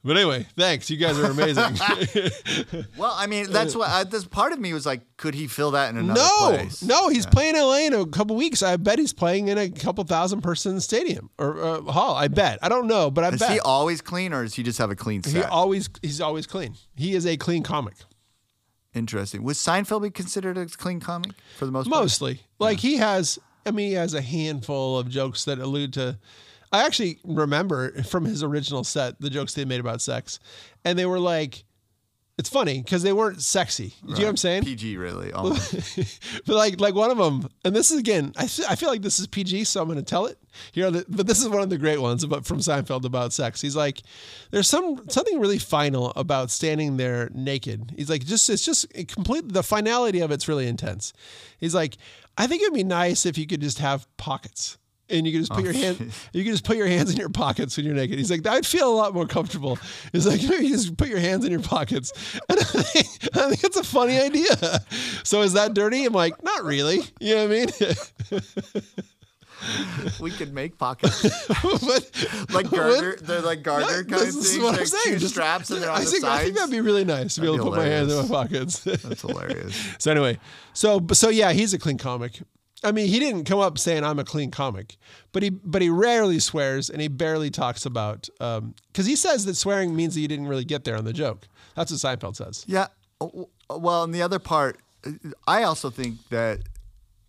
[0.02, 0.90] But anyway, thanks.
[0.90, 1.64] You guys are amazing.
[2.98, 3.88] Well, I mean, that's what.
[3.88, 6.82] I, this part of me was like, could he fill that in another no, place?
[6.82, 8.62] no, he's playing LA in a couple weeks.
[8.62, 12.14] I bet he's playing in a couple thousand person stadium or uh, hall.
[12.14, 12.58] I bet.
[12.62, 14.90] I don't know, but I Is bet he always clean, or does he just have
[14.90, 15.34] a clean set?
[15.34, 16.74] he always he's always clean.
[16.96, 17.94] He is a clean comic.
[18.94, 19.42] Interesting.
[19.42, 22.02] Was Seinfeld be considered a clean comic for the most part?
[22.02, 22.40] Mostly.
[22.58, 26.18] Like he has I mean he has a handful of jokes that allude to
[26.72, 30.38] I actually remember from his original set the jokes they made about sex.
[30.84, 31.64] And they were like
[32.36, 33.88] it's funny because they weren't sexy.
[33.88, 34.64] Do you know what I'm saying?
[34.64, 35.30] PG, really.
[36.46, 39.20] but like like one of them, and this is again, I, I feel like this
[39.20, 40.36] is PG, so I'm going to tell it
[40.72, 40.90] here.
[40.90, 43.60] The, but this is one of the great ones about from Seinfeld about sex.
[43.60, 44.02] He's like,
[44.50, 47.92] there's some something really final about standing there naked.
[47.96, 49.52] He's like, just it's just it complete.
[49.52, 51.12] The finality of it's really intense.
[51.60, 51.96] He's like,
[52.36, 54.76] I think it'd be nice if you could just have pockets.
[55.10, 57.18] And you can just put oh, your hand, you could just put your hands in
[57.18, 58.18] your pockets when you're naked.
[58.18, 59.78] He's like, I'd feel a lot more comfortable.
[60.12, 62.12] He's like, maybe you just put your hands in your pockets.
[62.48, 64.80] And I think, I think it's a funny idea.
[65.22, 66.06] So is that dirty?
[66.06, 67.02] I'm like, not really.
[67.20, 68.94] You know what I mean?
[70.20, 71.22] we could make pockets
[71.62, 72.10] but
[72.52, 73.16] like garter.
[73.20, 74.62] They're like garter Yeah, kind of this is things.
[74.62, 75.14] what like I'm saying.
[75.14, 77.34] two Just- straps and they're on I the think, I think that'd be really nice
[77.36, 78.80] to be able to put be my hands in my pockets.
[78.80, 79.74] That's hilarious.
[79.98, 80.38] so anyway,
[80.72, 82.40] so so yeah, he's a clean comic.
[82.84, 84.96] I mean, he didn't come up saying I'm a clean comic,
[85.32, 89.44] but he but he rarely swears and he barely talks about um, because he says
[89.46, 91.48] that swearing means that you didn't really get there on the joke.
[91.74, 92.64] That's what Seinfeld says.
[92.68, 92.88] Yeah.
[93.70, 95.12] Well, and the other part, uh,
[95.46, 96.60] I also think that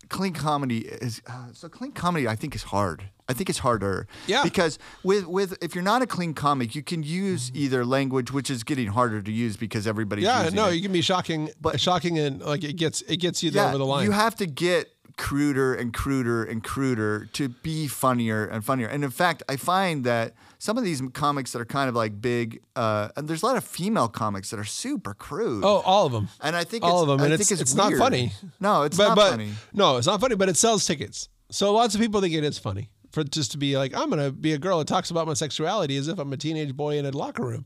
[0.09, 2.27] clean comedy is uh, so clean comedy.
[2.27, 3.09] I think is hard.
[3.27, 4.07] I think it's harder.
[4.27, 4.43] Yeah.
[4.43, 7.63] Because with with if you're not a clean comic, you can use mm-hmm.
[7.63, 10.75] either language, which is getting harder to use because everybody's Yeah, no, it.
[10.75, 13.69] you can be shocking, But- shocking, and like it gets it gets you there yeah,
[13.69, 14.05] over the line.
[14.05, 18.87] You have to get cruder and cruder and cruder to be funnier and funnier.
[18.87, 22.21] And in fact, I find that some of these comics that are kind of like
[22.21, 25.63] big, uh, and there's a lot of female comics that are super crude.
[25.63, 26.27] oh, all of them.
[26.41, 28.31] And I think all it's, of them, I and think it's it's, it's not funny.
[28.59, 29.51] No, it's but, not but funny.
[29.73, 31.29] no, it's not funny, but it sells tickets.
[31.49, 34.31] So lots of people think it is funny for just to be like, I'm gonna
[34.31, 37.05] be a girl that talks about my sexuality as if I'm a teenage boy in
[37.05, 37.65] a locker room,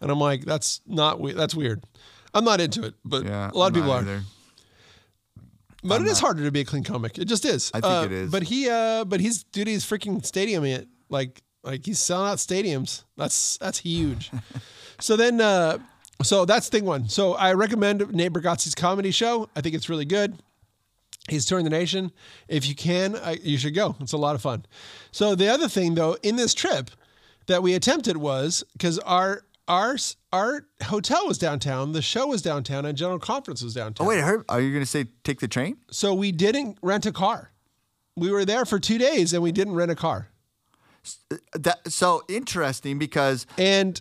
[0.00, 1.82] and I'm like, that's not we- that's weird.
[2.34, 4.00] I'm not into it, but Yeah, a lot I'm of people are.
[4.00, 4.22] either.
[5.84, 7.18] But it is harder to be a clean comic.
[7.18, 7.70] It just is.
[7.74, 8.30] I think Uh, it is.
[8.30, 12.38] But he, uh, but he's dude, he's freaking stadium it like like he's selling out
[12.38, 13.04] stadiums.
[13.16, 14.30] That's that's huge.
[15.00, 15.78] so then, uh,
[16.22, 17.08] so that's thing one.
[17.08, 19.48] So I recommend Nate Bargatze's comedy show.
[19.56, 20.40] I think it's really good.
[21.28, 22.10] He's touring the nation.
[22.48, 23.94] If you can, I, you should go.
[24.00, 24.66] It's a lot of fun.
[25.12, 26.90] So the other thing, though, in this trip
[27.46, 29.96] that we attempted was because our our
[30.32, 34.06] our hotel was downtown, the show was downtown, and general conference was downtown.
[34.06, 35.78] Oh wait, I heard, are you going to say take the train?
[35.90, 37.50] So we didn't rent a car.
[38.16, 40.28] We were there for two days and we didn't rent a car.
[41.32, 44.00] Uh, that so interesting because And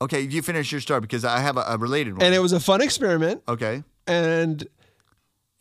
[0.00, 2.22] okay, you finish your story because I have a, a related one.
[2.24, 3.42] and it was a fun experiment.
[3.46, 4.68] okay, And you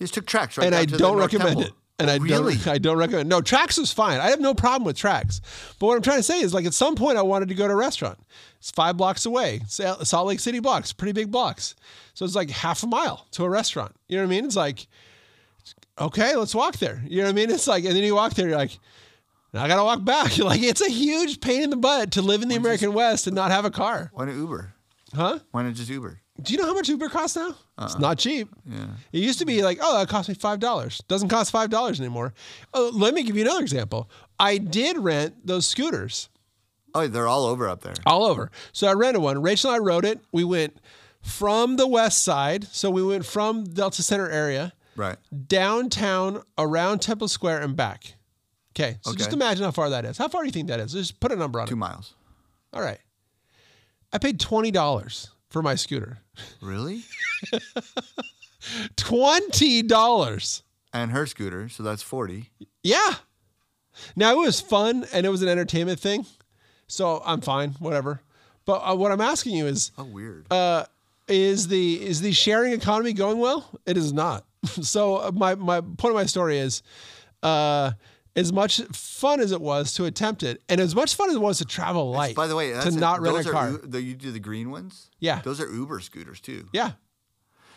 [0.06, 1.64] just took TRAX right and I don't recommend Temple.
[1.66, 1.74] it.
[2.02, 4.20] And I really, don't I don't recommend No, TRAX is fine.
[4.20, 5.42] I have no problem with TRAX.
[5.80, 7.68] But what I'm trying to say is like at some point I wanted to go
[7.68, 8.20] to a restaurant.
[8.60, 9.62] It's five blocks away.
[9.68, 11.76] Salt Lake City blocks, pretty big blocks.
[12.14, 13.96] So it's like half a mile to a restaurant.
[14.08, 14.46] You know what I mean?
[14.46, 14.88] It's like,
[16.00, 17.02] okay, let's walk there.
[17.08, 17.50] You know what I mean?
[17.50, 18.78] It's like, and then you walk there, you're like,
[19.54, 20.38] now I gotta walk back.
[20.38, 23.28] You're like, it's a huge pain in the butt to live in the American West
[23.28, 24.12] and not have a car.
[24.14, 24.74] why not Uber?
[25.14, 25.40] Huh?
[25.52, 26.21] Why not just Uber?
[26.44, 27.50] Do you know how much Uber costs now?
[27.82, 28.00] It's uh-uh.
[28.00, 28.50] not cheap.
[28.66, 28.88] Yeah.
[29.12, 31.02] It used to be like, oh, that cost me five dollars.
[31.08, 32.34] Doesn't cost five dollars anymore.
[32.74, 34.10] Oh, let me give you another example.
[34.40, 36.30] I did rent those scooters
[36.94, 37.94] Oh, they're all over up there.
[38.06, 38.52] all over.
[38.74, 39.42] So I rented one.
[39.42, 40.20] Rachel and I rode it.
[40.34, 40.78] We went
[41.22, 42.66] from the west side.
[42.66, 45.18] So we went from Delta Center area Right.
[45.48, 48.16] downtown around Temple Square and back.
[48.76, 48.98] Okay.
[49.02, 50.18] So just imagine how far that is.
[50.18, 50.92] How far do you think that is?
[50.94, 51.78] Just put a number on Two it.
[51.78, 52.14] miles.
[52.74, 53.00] All right.
[54.12, 56.18] I paid twenty dollars for my scooter.
[56.62, 57.04] Really?
[58.96, 60.64] Twenty dollars.
[60.94, 62.50] and her scooter, so that's forty.
[62.84, 63.16] Yeah.
[64.16, 66.26] Now it was fun and it was an entertainment thing,
[66.88, 68.22] so I'm fine, whatever.
[68.66, 70.52] But uh, what I'm asking you is, Oh, weird.
[70.52, 70.86] uh,
[71.28, 73.70] is the is the sharing economy going well?
[73.86, 74.46] It is not.
[74.82, 76.84] So uh, my my point of my story is,
[77.42, 77.92] uh,
[78.36, 81.42] as much fun as it was to attempt it, and as much fun as it
[81.42, 82.36] was to travel light.
[82.36, 83.70] By the way, to not rent those a are car.
[83.72, 85.10] U- you do the green ones.
[85.20, 85.42] Yeah.
[85.44, 86.68] those are Uber scooters too.
[86.74, 86.92] yeah.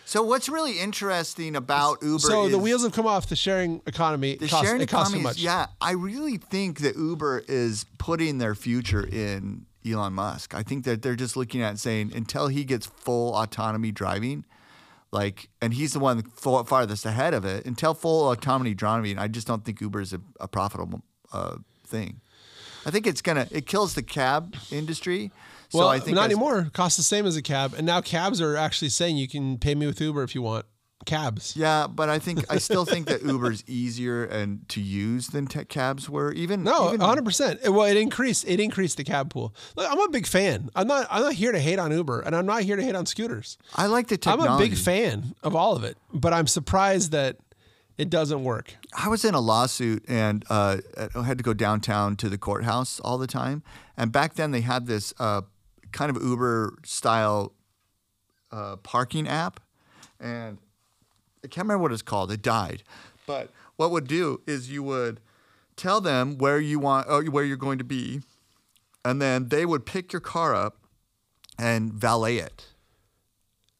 [0.06, 2.18] So what's really interesting about Uber?
[2.18, 4.36] So the wheels have come off the sharing economy.
[4.36, 5.22] the costs, sharing it costs too economy.
[5.22, 5.36] much.
[5.38, 10.54] Is, yeah, I really think that Uber is putting their future in Elon Musk.
[10.54, 14.44] I think that they're just looking at saying until he gets full autonomy driving,
[15.14, 17.64] like, and he's the one farthest ahead of it.
[17.64, 21.02] Until full autonomy driving, I just don't think Uber is a, a profitable
[21.32, 21.56] uh,
[21.86, 22.20] thing.
[22.84, 25.30] I think it's gonna it kills the cab industry.
[25.70, 26.60] So Well, I think not anymore.
[26.66, 29.56] It costs the same as a cab, and now cabs are actually saying you can
[29.56, 30.66] pay me with Uber if you want.
[31.04, 31.56] Cabs.
[31.56, 35.68] Yeah, but I think I still think that Uber's easier and to use than tech
[35.68, 36.32] cabs were.
[36.32, 37.60] Even No, hundred percent.
[37.64, 38.44] Well, it increased.
[38.46, 39.54] It increased the cab pool.
[39.76, 40.70] Look, I'm a big fan.
[40.74, 41.06] I'm not.
[41.10, 43.58] I'm not here to hate on Uber, and I'm not here to hate on scooters.
[43.74, 47.36] I like the I'm a big fan of all of it, but I'm surprised that
[47.96, 48.74] it doesn't work.
[48.96, 50.78] I was in a lawsuit and uh,
[51.14, 53.62] I had to go downtown to the courthouse all the time.
[53.96, 55.42] And back then they had this uh,
[55.92, 57.52] kind of Uber style
[58.50, 59.60] uh, parking app,
[60.20, 60.58] and
[61.44, 62.32] I can't remember what it's called.
[62.32, 62.82] It died,
[63.26, 65.20] but what would do is you would
[65.76, 68.22] tell them where you want, or where you're going to be,
[69.04, 70.78] and then they would pick your car up
[71.58, 72.68] and valet it.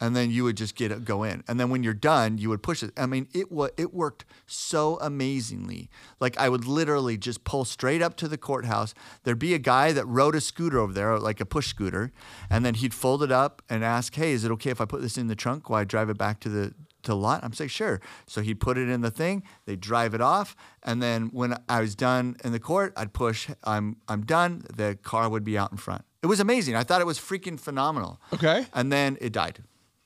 [0.00, 1.44] And then you would just get it go in.
[1.48, 2.90] And then when you're done you would push it.
[2.96, 5.88] I mean it wa- it worked so amazingly.
[6.20, 8.92] Like i would literally just pull straight up to the courthouse.
[9.22, 12.12] There'd be a guy that rode a scooter over there like a push scooter
[12.50, 15.00] and then he'd fold it up and ask hey is it okay if i put
[15.00, 17.68] this in the trunk while i drive it back to the to lot i'm saying
[17.68, 21.56] sure so he'd put it in the thing they'd drive it off and then when
[21.68, 25.56] i was done in the court i'd push i'm i'm done the car would be
[25.56, 28.66] out in front it was amazing i thought it was freaking phenomenal Okay.
[28.72, 29.62] and then it died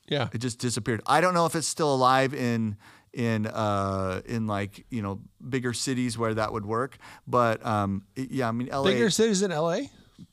[0.08, 0.28] Yeah.
[0.32, 1.00] it just disappeared.
[1.06, 2.76] I don't know if it's still alive in
[3.12, 6.96] in uh, in like you know bigger cities where that would work,
[7.26, 9.80] but um, it- yeah, I mean LA Bigger cities in LA.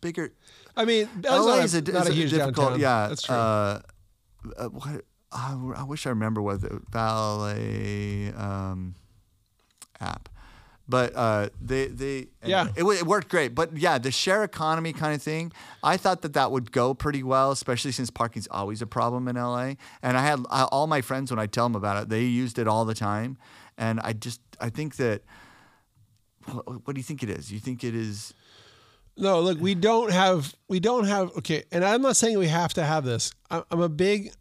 [0.01, 0.31] bigger.
[0.77, 2.55] I mean, LA is a, not is a a huge difficult.
[2.55, 2.79] downtown.
[2.79, 3.35] Yeah, that's true.
[3.35, 3.79] Uh,
[4.57, 5.03] uh, what,
[5.35, 8.95] I, I wish I remember what the ballet um,
[9.99, 10.29] app.
[10.87, 12.67] But uh, they they Yeah.
[12.75, 13.55] it, it worked great.
[13.55, 15.51] But yeah, the share economy kind of thing,
[15.83, 19.35] I thought that that would go pretty well, especially since parking's always a problem in
[19.35, 19.73] LA.
[20.03, 22.59] And I had I, all my friends when I tell them about it, they used
[22.59, 23.37] it all the time.
[23.77, 25.23] And I just I think that
[26.45, 27.51] what, what do you think it is?
[27.51, 28.33] You think it is?
[29.17, 31.35] No, look, we don't have, we don't have.
[31.37, 33.31] Okay, and I'm not saying we have to have this.
[33.49, 34.31] I'm a big,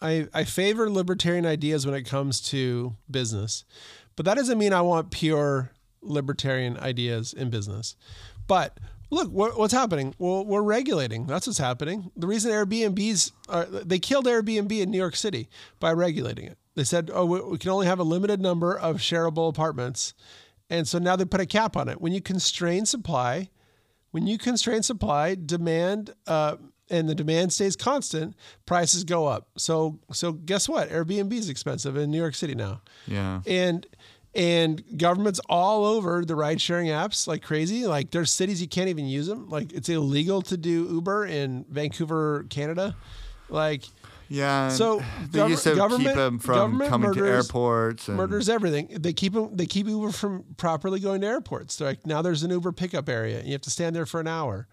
[0.00, 3.64] I I favor libertarian ideas when it comes to business,
[4.16, 5.72] but that doesn't mean I want pure
[6.02, 7.96] libertarian ideas in business.
[8.46, 8.78] But
[9.10, 10.14] look, what, what's happening?
[10.18, 11.26] Well, we're regulating.
[11.26, 12.10] That's what's happening.
[12.16, 15.48] The reason Airbnbs are, they killed Airbnb in New York City
[15.78, 16.58] by regulating it.
[16.74, 20.14] They said, oh, we, we can only have a limited number of shareable apartments.
[20.70, 22.00] And so now they put a cap on it.
[22.00, 23.50] When you constrain supply,
[24.12, 26.56] when you constrain supply, demand, uh,
[26.90, 28.34] and the demand stays constant,
[28.66, 29.48] prices go up.
[29.56, 30.90] So, so guess what?
[30.90, 33.40] Airbnb is expensive in New York City now, Yeah.
[33.46, 33.86] and
[34.34, 37.86] and governments all over the ride sharing apps like crazy.
[37.86, 39.48] Like there's cities you can't even use them.
[39.48, 42.94] Like it's illegal to do Uber in Vancouver, Canada.
[43.48, 43.82] Like
[44.28, 44.68] Yeah.
[44.68, 48.06] So, they gover- used to keep them from coming to airports.
[48.06, 48.96] And, murders everything.
[49.00, 51.74] They keep 'em- They keep Uber from properly going to airports.
[51.74, 53.38] They're like now there's an Uber pickup area.
[53.40, 54.68] And you have to stand there for an hour.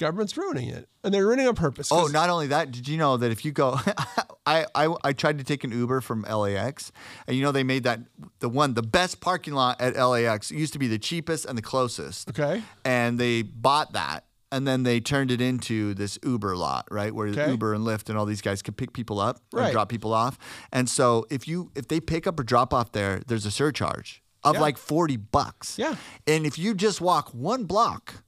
[0.00, 1.92] Government's ruining it, and they're ruining it on purpose.
[1.92, 3.78] Oh, not only that, did you know that if you go,
[4.46, 6.90] I, I I tried to take an Uber from LAX,
[7.26, 8.00] and you know they made that
[8.40, 10.50] the one the best parking lot at LAX.
[10.50, 12.30] It used to be the cheapest and the closest.
[12.30, 12.62] Okay.
[12.84, 17.28] And they bought that, and then they turned it into this Uber lot, right, where
[17.28, 17.50] Okay.
[17.50, 19.64] Uber and Lyft and all these guys could pick people up Right.
[19.66, 20.38] and drop people off.
[20.72, 24.22] And so if you if they pick up or drop off there, there's a surcharge
[24.42, 24.60] of Yeah.
[24.62, 25.78] like forty bucks.
[25.78, 25.96] Yeah.
[26.26, 28.24] And if you just walk one block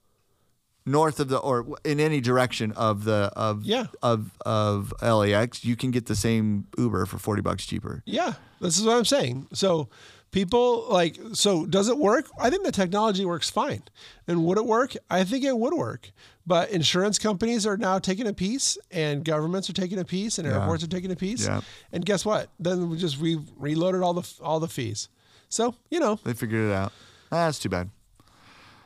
[0.84, 3.86] north of the or in any direction of the of Yeah.
[4.02, 8.02] of of LAX, you can get the same Uber for 40 bucks cheaper.
[8.04, 9.46] Yeah, this is what I'm saying.
[9.52, 9.88] So
[10.32, 12.28] people like so does it work?
[12.40, 13.82] I think the technology works fine.
[14.26, 14.94] And would it work?
[15.10, 16.10] I think it would work.
[16.44, 20.48] But insurance companies are now taking a piece and governments are taking a piece and
[20.48, 21.46] airports are taking a piece.
[21.46, 21.60] Yeah.
[21.92, 22.48] And guess what?
[22.58, 25.08] Then we just we reloaded all the all the fees.
[25.48, 26.92] So, you know, They figured it out.
[27.30, 27.90] That's too bad.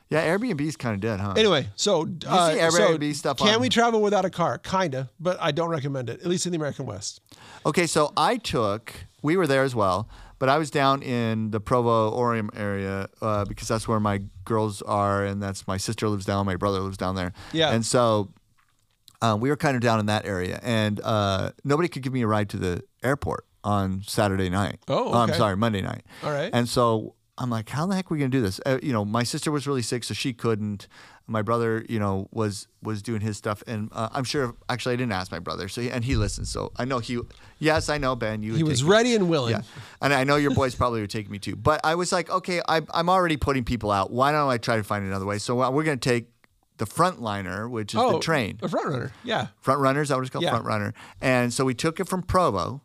[0.08, 1.34] Yeah, Airbnb's kind of dead, huh?
[1.36, 4.58] Anyway, so uh, see so Airbnb stuff Can on- we travel without a car?
[4.58, 6.20] Kinda, but I don't recommend it.
[6.20, 7.20] At least in the American West.
[7.64, 8.92] Okay, so I took,
[9.22, 13.44] we were there as well, but I was down in the Provo Orem area uh,
[13.46, 16.96] because that's where my girls are, and that's my sister lives down, my brother lives
[16.98, 17.32] down there.
[17.52, 17.70] Yeah.
[17.72, 18.32] And so
[19.22, 22.22] uh, we were kind of down in that area, and uh, nobody could give me
[22.22, 24.78] a ride to the airport on Saturday night.
[24.86, 26.04] Oh, I'm sorry, Monday night.
[26.22, 26.50] All right.
[26.52, 28.60] And so I'm like, how the heck are we gonna do this?
[28.64, 30.88] Uh, you know, my sister was really sick, so she couldn't.
[31.26, 34.54] My brother, you know, was was doing his stuff, and uh, I'm sure.
[34.68, 37.20] Actually, I didn't ask my brother, so he, and he listens, so I know he.
[37.58, 38.42] Yes, I know Ben.
[38.42, 38.54] You.
[38.54, 38.92] He was take me.
[38.92, 39.52] ready and willing.
[39.52, 39.62] Yeah,
[40.00, 41.56] and I know your boys probably would take me too.
[41.56, 44.10] But I was like, okay, I, I'm already putting people out.
[44.10, 45.38] Why don't I try to find another way?
[45.38, 46.28] So uh, we're gonna take
[46.78, 48.58] the frontliner, which is the train.
[48.62, 49.12] A front runner.
[49.24, 49.48] Yeah.
[49.60, 50.44] Front runner, is that what it's called?
[50.44, 50.50] Yeah.
[50.50, 50.94] Front runner.
[51.20, 52.82] And so we took it from Provo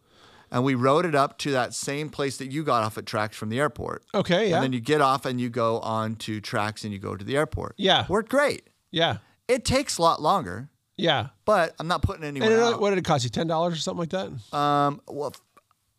[0.52, 3.34] and we rode it up to that same place that you got off at TRAX
[3.36, 4.04] from the airport.
[4.14, 4.50] Okay.
[4.50, 4.56] Yeah.
[4.58, 7.24] And then you get off and you go on to TRAX and you go to
[7.24, 7.76] the airport.
[7.78, 8.06] Yeah.
[8.10, 8.70] Worked great.
[8.92, 9.18] yeah.
[9.48, 11.28] It takes a lot longer, Yeah.
[11.46, 13.30] but I'm not putting anyone And what did it cost you?
[13.30, 14.58] Ten dollars or something like that?
[14.58, 15.34] Um, well,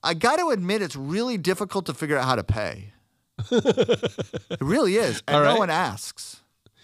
[0.03, 2.93] I got to admit, it's really difficult to figure out how to pay.
[3.51, 5.23] it really is.
[5.29, 6.42] And no one asks,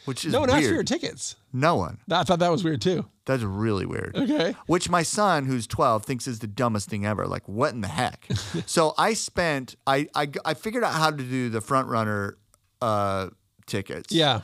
[0.08, 0.58] which is no one weird.
[0.60, 1.36] asked for your tickets.
[1.52, 1.98] no one.
[2.10, 3.04] I thought that was weird too.
[3.26, 4.16] That's really weird.
[4.16, 4.56] Okay.
[4.66, 7.26] Which my son, who's 12, thinks is the dumbest thing ever.
[7.26, 8.26] Like, what in the heck?
[8.66, 12.38] so I spent, I, I, I figured out how to do the front runner
[12.80, 13.28] uh,
[13.66, 14.10] tickets.
[14.10, 14.40] Yeah.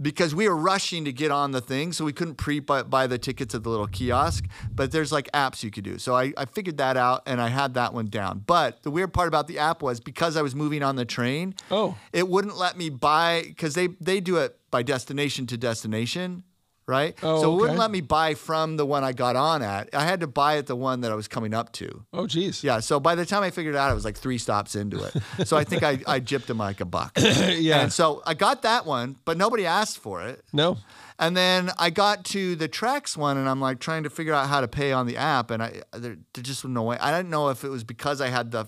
[0.00, 3.18] Because we were rushing to get on the thing, so we couldn't pre buy, the
[3.18, 4.44] tickets at the little kiosk.
[4.72, 5.98] But there's like apps you could do.
[5.98, 8.44] So I, I figured that out and I had that one down.
[8.46, 11.54] But the weird part about the app was because I was moving on the train,
[11.70, 11.96] Oh.
[12.12, 16.44] it wouldn't let me buy because they they do it by destination to destination,
[16.88, 17.16] right?
[17.22, 19.94] Oh, so it wouldn't let me buy from the one I got on at.
[19.94, 22.04] I had to buy at the one that I was coming up to.
[22.12, 22.64] Oh, geez.
[22.64, 22.80] Yeah.
[22.80, 25.46] So by the time I figured it out, it was like three stops into it.
[25.46, 27.16] So I think I I gypped him like a buck.
[27.58, 27.82] Yeah.
[27.82, 30.42] And so I got that one, but nobody asked for it.
[30.52, 30.78] No.
[31.18, 34.48] And then I got to the TRAX one, and I'm like trying to figure out
[34.48, 36.96] how to pay on the app, and I there, there just was no way.
[37.00, 38.66] I didn't know if it was because I had the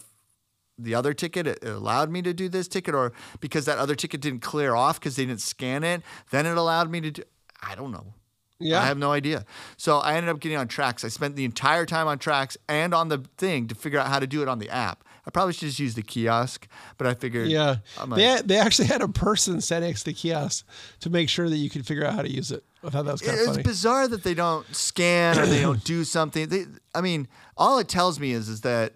[0.77, 3.95] the other ticket, it, it allowed me to do this ticket, or because that other
[3.95, 7.23] ticket didn't clear off because they didn't scan it, then it allowed me to do.
[7.63, 8.15] I don't know.
[8.59, 8.81] Yeah.
[8.83, 9.47] I have no idea.
[9.79, 11.03] So I ended up getting on TRAX.
[11.05, 14.19] I spent the entire time on TRAX and on the thing to figure out how
[14.19, 15.03] to do it on the app.
[15.27, 16.67] I probably should just use the kiosk,
[16.99, 17.77] but I figured Yeah.
[18.07, 20.67] Like, They, they actually had a person stand next to the kiosk
[21.01, 22.63] to make sure that you could figure out how to use it.
[22.85, 23.63] I thought that was kind of it's funny.
[23.63, 26.49] bizarre that they don't scan or they don't do something.
[26.49, 28.95] They, I mean, all it tells me is is that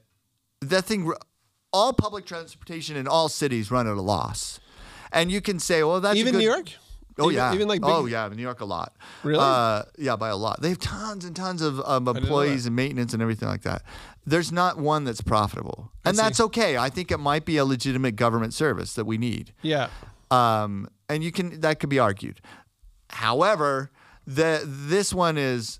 [0.60, 1.10] that thing,
[1.72, 4.60] all public transportation in all cities run at a loss,
[5.12, 6.70] and you can say, well, that's Even good- New York?
[7.18, 8.96] Oh Even- yeah, even like big- oh yeah, New York a lot.
[9.22, 9.38] Really?
[9.40, 10.60] Uh, yeah, by a lot.
[10.60, 13.82] They have tons and tons of um, employees and maintenance and everything like that.
[14.26, 16.76] There's not one that's profitable, and that's okay.
[16.76, 19.52] I think it might be a legitimate government service that we need.
[19.62, 19.90] Yeah.
[20.30, 22.40] Um, and you can that could be argued.
[23.10, 23.90] However,
[24.26, 25.78] the this one is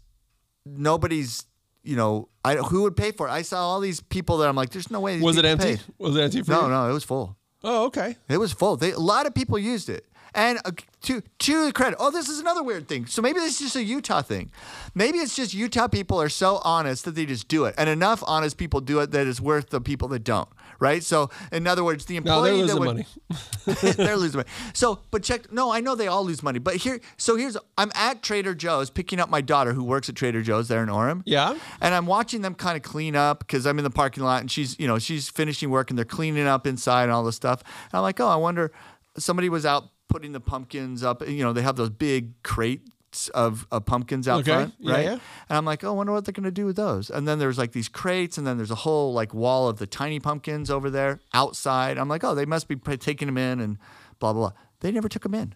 [0.65, 1.47] nobody's.
[1.87, 3.31] You know, I who would pay for it?
[3.31, 5.21] I saw all these people that I'm like, there's no way.
[5.21, 5.77] Was it empty?
[5.77, 5.81] paid.
[5.99, 6.69] Was it empty for No, you?
[6.69, 7.37] no, it was full.
[7.63, 8.17] Oh, okay.
[8.29, 8.77] It was full.
[8.77, 10.07] They, a lot of people used it.
[10.35, 10.73] And uh,
[11.03, 13.07] to to the credit, oh, this is another weird thing.
[13.07, 14.51] So maybe this is just a Utah thing.
[14.95, 18.23] Maybe it's just Utah people are so honest that they just do it, and enough
[18.27, 20.49] honest people do it that it's worth the people that don't.
[20.81, 21.05] Right.
[21.05, 23.93] So in other words, the No, employee they're that losing would, money.
[23.97, 24.49] they're losing money.
[24.73, 25.53] So, but check.
[25.53, 26.59] No, I know they all lose money.
[26.59, 30.17] But here, so here's I'm at Trader Joe's picking up my daughter who works at
[30.17, 31.23] Trader Joe's there in Orem.
[31.27, 31.57] Yeah.
[31.81, 34.51] And I'm watching them kind of clean up because I'm in the parking lot and
[34.51, 37.63] she's, you know, she's finishing work and they're cleaning up inside and all this stuff.
[37.63, 38.73] And I'm like, oh, I wonder.
[39.17, 41.27] Somebody was out putting the pumpkins up.
[41.27, 44.51] You know, they have those big crates of, of pumpkins out Okay.
[44.53, 45.05] front, Yeah, right?
[45.05, 45.13] yeah.
[45.49, 47.11] And I'm like, oh, I wonder what they're going to do with those.
[47.11, 49.87] And then there's like these crates, and then there's a whole like wall of the
[49.87, 51.97] tiny pumpkins over there outside.
[51.99, 53.79] I'm like, oh, they must be taking them in and
[54.19, 54.59] blah, blah, blah.
[54.81, 55.55] They never took them in.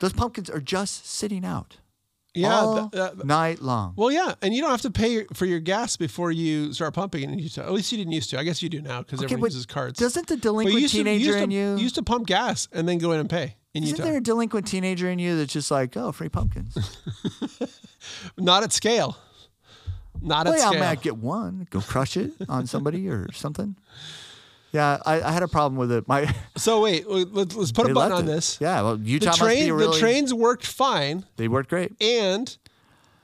[0.00, 1.78] Those pumpkins are just sitting out
[2.34, 2.54] Yeah.
[2.54, 3.94] all th- uh, that- night long.
[3.96, 7.22] well, yeah, and you don't have to pay for your gas before you start pumping
[7.24, 7.62] in Utah.
[7.62, 8.38] At least you didn't used to.
[8.38, 9.98] I guess you do now because everyone but uses cards.
[9.98, 11.76] Doesn't the delinquent used to- teenager used to, in you?
[11.78, 14.08] used to pump gas and then go in and pay in Isn't Utah.
[14.08, 16.76] there a delinquent teenager in you that's just like, oh, free pumpkins?
[18.38, 19.16] Not at scale.
[20.20, 20.84] Not at well, yeah, I scale.
[20.84, 23.76] might get one, go crush it on somebody or something.
[24.72, 26.06] Yeah, I, I had a problem with it.
[26.06, 28.26] My So wait, let's, let's put a button on it.
[28.26, 28.58] this.
[28.60, 29.92] Yeah, well, The Utah must train, be really.
[29.94, 31.92] the trains worked fine, They worked great.
[32.02, 32.54] and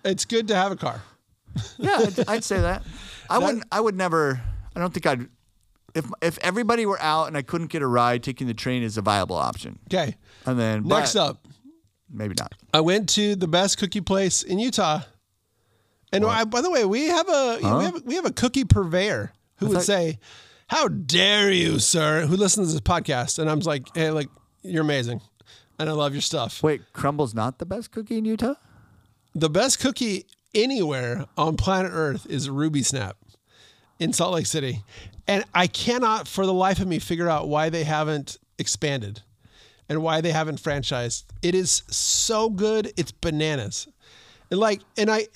[0.04, 1.02] it's good to have a car.
[1.78, 2.82] Yeah, I'd, I'd say that.
[3.30, 3.64] I wouldn't.
[3.70, 4.40] I would never.
[4.74, 5.28] I don't think I'd.
[5.94, 8.98] If if everybody were out and I couldn't get a ride, taking the train is
[8.98, 9.78] a viable option.
[9.88, 10.16] Okay.
[10.46, 11.46] And then Next up,
[12.10, 12.52] maybe not.
[12.72, 15.02] I went to the best cookie place in Utah.
[16.12, 19.32] And I, by the way, we have a we have we have a cookie purveyor
[19.58, 20.18] who would thought- say,
[20.68, 23.38] "How dare you, sir?" Who listens to this podcast?
[23.38, 24.28] And I'm like, "Hey, like
[24.62, 25.20] you're amazing,
[25.78, 28.54] and I love your stuff." Wait, Crumbl's not the best cookie in Utah?
[29.34, 33.16] The best cookie anywhere on planet Earth is Ruby Snap
[33.98, 34.82] in Salt Lake City.
[35.26, 39.22] And I cannot for the life of me figure out why they haven't expanded
[39.88, 41.24] and why they haven't franchised.
[41.42, 43.88] It is so good, it's bananas.
[44.50, 45.26] And like, and I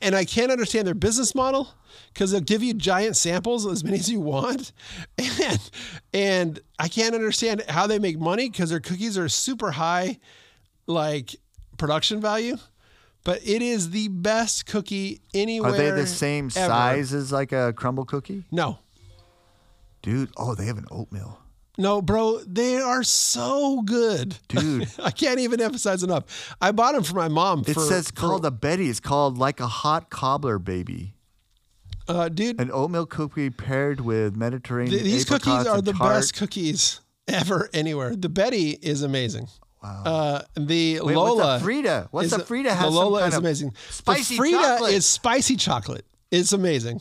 [0.00, 1.68] and I can't understand their business model
[2.12, 4.72] because they'll give you giant samples, as many as you want,
[5.18, 5.70] and
[6.14, 10.18] and I can't understand how they make money because their cookies are super high,
[10.86, 11.36] like
[11.76, 12.56] production value.
[13.24, 15.72] But it is the best cookie anywhere.
[15.72, 16.66] Are they the same ever.
[16.66, 18.44] size as like a Crumbl cookie?
[18.50, 18.78] No,
[20.02, 21.38] Dude, oh, they have an oatmeal.
[21.78, 24.88] No, bro, they are so good, Dude.
[25.02, 26.54] I can't even emphasize enough.
[26.60, 27.64] I bought them for my mom.
[27.66, 28.88] It for, says for- called a Betty.
[28.90, 31.14] It's called like a hot cobbler baby.
[32.08, 32.60] uh, dude.
[32.60, 36.14] An oatmeal cookie paired with Mediterranean Th- these cookies are the tart.
[36.16, 38.14] best cookies ever anywhere.
[38.16, 39.48] The Betty is amazing.
[39.82, 40.02] Wow.
[40.04, 41.36] Uh, the Wait, Lola.
[41.54, 42.08] what's Frida?
[42.12, 42.70] What's is a Frida?
[42.70, 43.74] Has the some Lola kind is amazing.
[43.90, 44.92] Spicy the Frida chocolate.
[44.94, 46.04] is spicy chocolate.
[46.30, 47.00] It's amazing.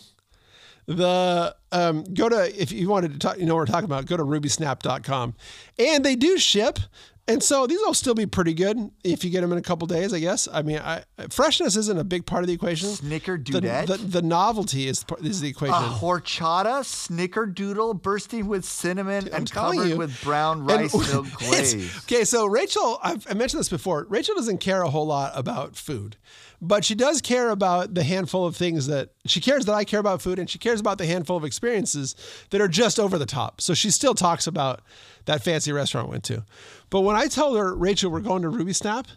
[0.98, 4.06] The um, go to if you wanted to talk, you know what we're talking about.
[4.06, 5.36] Go to rubysnap.com,
[5.80, 6.80] and they do ship.
[7.28, 9.86] And so these will still be pretty good if you get them in a couple
[9.88, 10.48] days, I guess.
[10.52, 12.90] I mean, I, freshness isn't a big part of the equation.
[12.90, 13.88] The, Snickerdoodle.
[13.88, 15.76] the, the novelty is part- is the equation.
[15.76, 19.98] a horchata snickerdoodle bursting with cinnamon and covered you.
[19.98, 21.98] with brown And rice milk glaze.
[22.04, 24.08] Okay, so Rachel, I've, I mentioned this before.
[24.10, 26.18] Rachel doesn't care a whole lot about food,
[26.62, 30.00] but she does care about the handful of things that she cares that I care
[30.00, 32.16] about food, and she cares about the handful of experiences
[32.52, 33.62] that are just over the top.
[33.62, 34.82] So she still talks about
[35.26, 36.46] that fancy restaurant we went to.
[36.92, 39.08] But when I tell her, Rachel, we're going to Ruby Snap,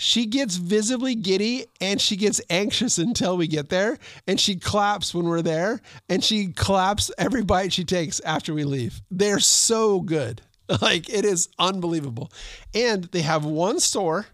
[0.00, 3.98] she gets visibly giddy and she gets anxious until we get there.
[4.28, 8.62] And she claps when we're there and she claps every bite she takes after we
[8.62, 9.02] leave.
[9.10, 10.40] They're so good.
[10.82, 12.30] Like it is unbelievable.
[12.74, 14.26] And they have one store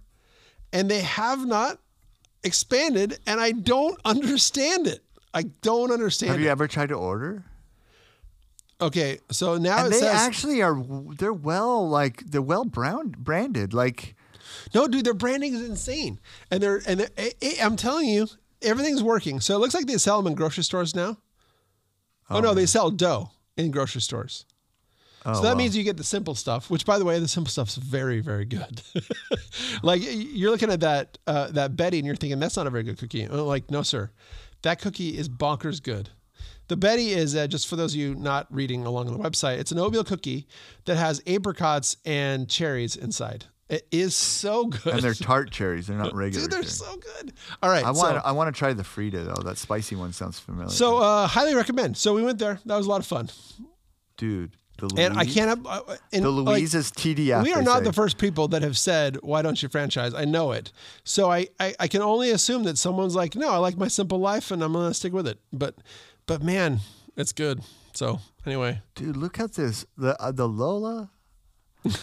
[0.73, 1.79] and they have not
[2.45, 3.19] expanded.
[3.27, 5.03] And I don't understand it.
[5.33, 6.45] I don't understand Have it.
[6.45, 7.45] you ever tried to order?
[8.81, 10.77] okay, so now they says actually are.
[11.19, 13.73] They're well, like they're well brown branded.
[13.75, 14.15] Like
[14.75, 16.21] No, dude, their branding is insane,
[16.51, 17.33] and they're and they're,
[17.63, 18.29] I'm telling you,
[18.63, 19.41] everything's working.
[19.41, 21.19] So it looks like they sell them in grocery stores now.
[22.31, 24.47] Oh, no, oh, they sell dough in grocery stores.
[25.25, 25.57] Oh, So that well.
[25.57, 28.45] means you get the simple stuff, which, by the way, the simple stuff's very, very
[28.45, 28.83] good.
[29.83, 32.83] like you're looking at that uh, that Betty, and you're thinking that's not a very
[32.83, 33.27] good cookie.
[33.29, 34.11] Oh, like, no, sir,
[34.63, 36.11] that cookie is bonkers good.
[36.69, 39.59] The Betty is uh, just for those of you not reading along on the website.
[39.59, 40.47] It's an oatmeal cookie
[40.87, 43.45] that has apricots and cherries inside.
[43.69, 44.87] It is so good.
[44.95, 45.87] and they're tart cherries.
[45.87, 46.45] They're not regular.
[46.45, 46.79] Dude, they're cherries.
[46.79, 47.33] so good.
[47.63, 47.85] All right.
[47.85, 48.25] I so, want.
[48.25, 49.43] I want to try the Frida though.
[49.43, 50.71] That spicy one sounds familiar.
[50.71, 51.97] so uh, highly recommend.
[51.97, 52.61] So we went there.
[52.67, 53.31] That was a lot of fun.
[54.17, 55.67] dude, the And I can't.
[55.67, 55.81] Uh,
[56.13, 57.43] and The like, TDF.
[57.43, 57.85] we are not say.
[57.85, 60.73] the first people that have said, "Why don't you franchise?" I know it,
[61.05, 64.19] so I, I I can only assume that someone's like, "No, I like my simple
[64.19, 65.77] life, and I'm gonna stick with it." But
[66.27, 66.81] but man,
[67.17, 67.61] it's good.
[67.95, 69.87] So anyway, Dude, look at this.
[69.97, 71.11] The uh, the Lola.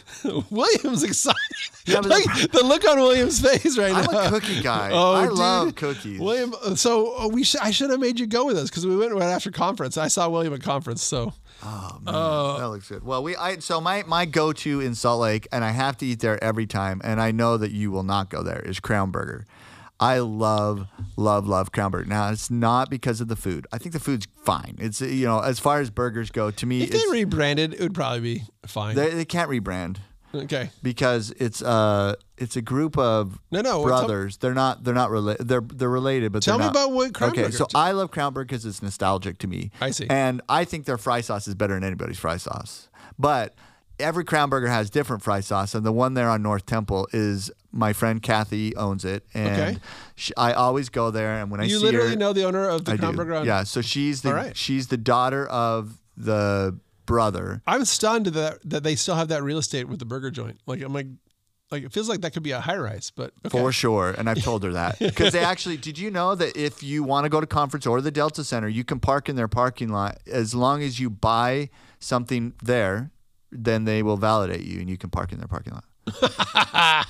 [0.52, 1.38] William's excited.
[1.86, 4.28] Yeah, like the look on William's face right I'm now.
[4.28, 4.92] a cookie guy.
[4.94, 5.38] Oh, I dude.
[5.38, 6.20] love cookies.
[6.20, 8.86] William, uh, so uh, we sh- I should have made you go with us because
[8.86, 9.98] we went right after conference.
[9.98, 12.58] I saw William at conference, so Oh man, oh.
[12.60, 13.04] that looks good.
[13.04, 16.06] Well, we I so my my go to in Salt Lake, and I have to
[16.06, 18.60] eat there every time, and I know that you will not go there.
[18.60, 19.46] Is Crown Burger.
[20.00, 22.06] I love love love Crown Burger.
[22.06, 23.68] Now it's not because of the food.
[23.72, 24.78] I think the food's fine.
[24.80, 27.94] It's you know as far as burgers go, to me, if they rebranded, it would
[27.94, 28.96] probably be fine.
[28.96, 29.98] they, they can't rebrand
[30.34, 34.38] okay, because it's uh it's a group of No, no, brothers.
[34.38, 35.48] they're not they're not related.
[35.48, 37.68] They're they're related, but Tell me not- about what Crown Okay, Burger so.
[37.76, 39.72] I love Crown Burger because it's nostalgic to me.
[39.82, 40.08] I see.
[40.10, 42.88] and I think their fry sauce is better than anybody's fry sauce.
[43.20, 43.54] But
[44.00, 47.52] every Crown Burger has different fry sauce, and the one there on North Temple is
[47.72, 49.78] my friend Kathy owns it, and Okay.
[50.16, 51.40] she, I always go there.
[51.40, 53.18] And when I you see literally her, know the owner of the I Crown do.
[53.18, 53.36] Burger.
[53.36, 54.58] on- Yeah, so she's the right.
[54.58, 56.78] she's the daughter of the
[57.12, 57.62] brother.
[57.68, 60.60] I'm stunned that that they still have that real estate with the burger joint.
[60.66, 61.08] Like I'm like,
[61.70, 63.58] like it feels like that could be a high rise, but okay.
[63.58, 64.16] For sure.
[64.18, 65.00] And I've told her that.
[65.00, 68.00] Because they actually, did you know that if you want to go to conference or
[68.02, 71.70] the Delta Center, you can park in their parking lot as long as you buy
[72.00, 73.12] something there,
[73.52, 75.86] then they will validate you and you can park in their parking lot.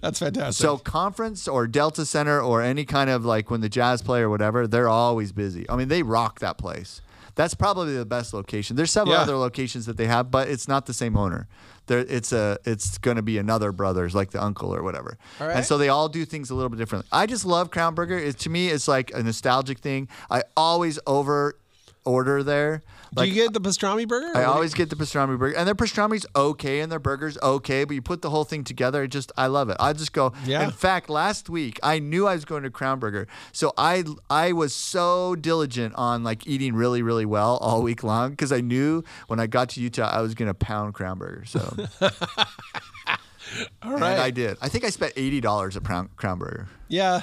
[0.00, 0.62] That's fantastic.
[0.62, 4.30] So, conference or Delta Center or any kind of like when the jazz play or
[4.30, 5.68] whatever, they're always busy.
[5.68, 7.02] I mean, they rock that place.
[7.36, 8.74] That's probably the best location.
[8.76, 9.22] There's several Yeah.
[9.22, 11.46] other locations that they have, but it's not the same owner.
[11.86, 15.16] There, it's a, it's going to be another brothers, like the uncle or whatever.
[15.38, 15.54] Right.
[15.56, 17.08] And so they all do things a little bit differently.
[17.12, 18.18] I just love Crown Burger.
[18.18, 20.08] It, to me, it's like a nostalgic thing.
[20.30, 21.56] I always over
[22.04, 22.82] order there.
[23.14, 24.26] Do you get the pastrami burger?
[24.26, 26.98] I Or what do always get the pastrami burger, and their pastrami's okay, and their
[26.98, 29.76] burgers okay, but you put the whole thing together, it just I love it.
[29.80, 30.32] I just go.
[30.44, 30.64] Yeah.
[30.64, 34.52] In fact, last week I knew I was going to Crown Burger, so I I
[34.52, 39.04] was so diligent on like eating really really well all week long because I knew
[39.28, 41.44] when I got to Utah I was going to pound Crown Burger.
[41.46, 41.60] So
[43.82, 44.02] All And.
[44.04, 44.56] I did.
[44.60, 46.66] I think I spent eighty dollars at Crown, Crown Burger.
[46.88, 47.22] yeah.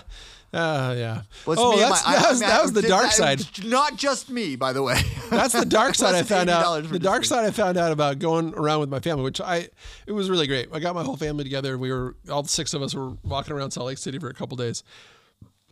[0.53, 1.21] Uh, yeah.
[1.47, 3.05] It's oh, me that's, my- I- that, I was, mean, that I was the dark
[3.05, 3.41] that- side.
[3.65, 4.99] Not just me, by the way.
[5.31, 6.83] That's the dark side I found out.
[6.89, 9.67] The dark side I found out about going around with my family, which I
[10.05, 10.69] it was really great.
[10.71, 11.77] I got my whole family together.
[11.77, 14.55] We were all six of us were walking around Salt Lake City for a couple
[14.57, 14.83] days.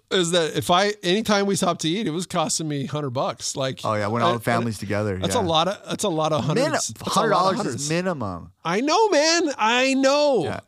[0.09, 3.55] Is that if I anytime we stopped to eat, it was costing me hundred bucks.
[3.55, 5.17] Like Oh yeah, when all the families together.
[5.17, 5.41] That's yeah.
[5.41, 6.93] a lot of that's a lot of hundreds.
[6.99, 8.51] Min- $100 is minimum.
[8.65, 9.51] I know, man.
[9.57, 10.43] I know.
[10.45, 10.59] Yeah.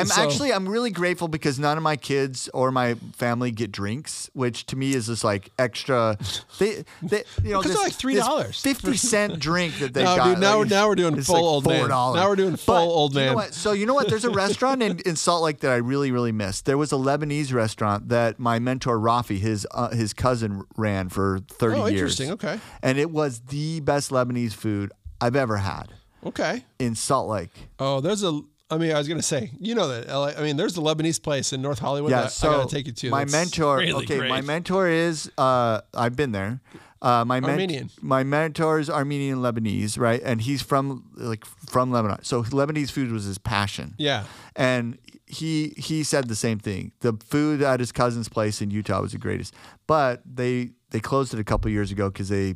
[0.00, 3.72] I'm So- actually I'm really grateful because none of my kids or my family get
[3.72, 6.18] drinks, which to me is just like extra.
[6.58, 10.24] They, they you know, this, they're like $3 fifty drink that they No, got.
[10.26, 11.88] dude, now- like, now we're doing full like old man.
[11.88, 12.14] $4.
[12.14, 13.34] Now we're doing full But old you know man.
[13.34, 13.54] what?
[13.54, 14.08] So you know what?
[14.08, 16.64] There's a restaurant in, in Salt Lake that I really really missed.
[16.66, 21.40] There was a Lebanese restaurant that my mentor Rafi, his uh, his cousin, ran for
[21.48, 22.20] thirty Oh, years.
[22.20, 22.30] Oh, interesting.
[22.32, 22.60] Okay.
[22.82, 25.92] And it was the best Lebanese food I've ever had
[26.24, 26.64] Okay.
[26.78, 27.50] in Salt Lake.
[27.78, 28.40] Oh, there's a.
[28.70, 30.32] I mean, I was gonna say, you know that LA.
[30.36, 32.10] I mean, there's the Lebanese place in North Hollywood.
[32.10, 33.10] Yeah, that so I gotta take you to.
[33.10, 33.76] my That's mentor.
[33.78, 35.30] really okay, my mentor is.
[35.38, 36.60] Uh, I've been there.
[37.00, 37.90] Uh, my men- Armenian.
[38.00, 40.20] My mentor is Armenian Lebanese, right?
[40.24, 42.24] And he's from like from Lebanon.
[42.24, 43.94] So Lebanese food was his passion.
[43.98, 44.24] Yeah.
[44.56, 46.90] And he he said the same thing.
[47.00, 49.54] The food at his cousin's place in Utah was the greatest,
[49.86, 52.54] but they they closed it a couple years ago because they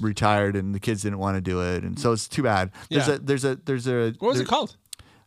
[0.00, 2.70] retired and the kids didn't want to do it, and so it's too bad.
[2.90, 3.14] There's Yeah.
[3.14, 4.76] a there's a there's a What was there- it called?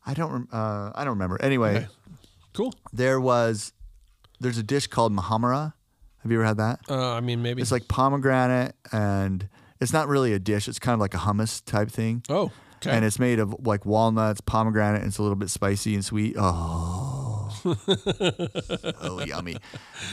[0.06, 1.42] I don't rem- uh, I don't remember.
[1.42, 1.88] Anyway, Okay.
[2.54, 2.74] Cool.
[2.94, 3.74] there was
[4.40, 5.74] there's a dish called muhammara.
[6.24, 6.80] Have you ever had that?
[6.90, 7.62] Uh, I mean, maybe.
[7.62, 9.48] It's like pomegranate and
[9.80, 10.68] it's not really a dish.
[10.68, 12.24] It's kind of like a hummus type thing.
[12.30, 12.92] oh, okay.
[12.96, 16.36] And it's made of like walnuts, pomegranate, and it's a little bit spicy and sweet.
[16.38, 17.25] Oh,
[19.02, 19.58] oh, yummy.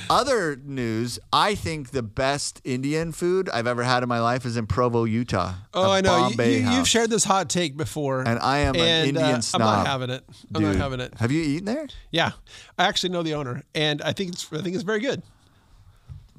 [0.09, 4.57] Other news: I think the best Indian food I've ever had in my life is
[4.57, 5.55] in Provo, Utah.
[5.75, 6.17] oh, I know.
[6.17, 6.75] You, Bombay you, House.
[6.77, 9.63] you've shared this hot take before, and I am an Indian uh, snob.
[9.63, 10.25] I'm not having it.
[10.55, 11.15] I'm Dude, not having it.
[11.19, 11.87] Have you eaten there?
[12.11, 12.33] Yeah,
[12.79, 15.23] I actually know the owner, and I think it's I think it's very good.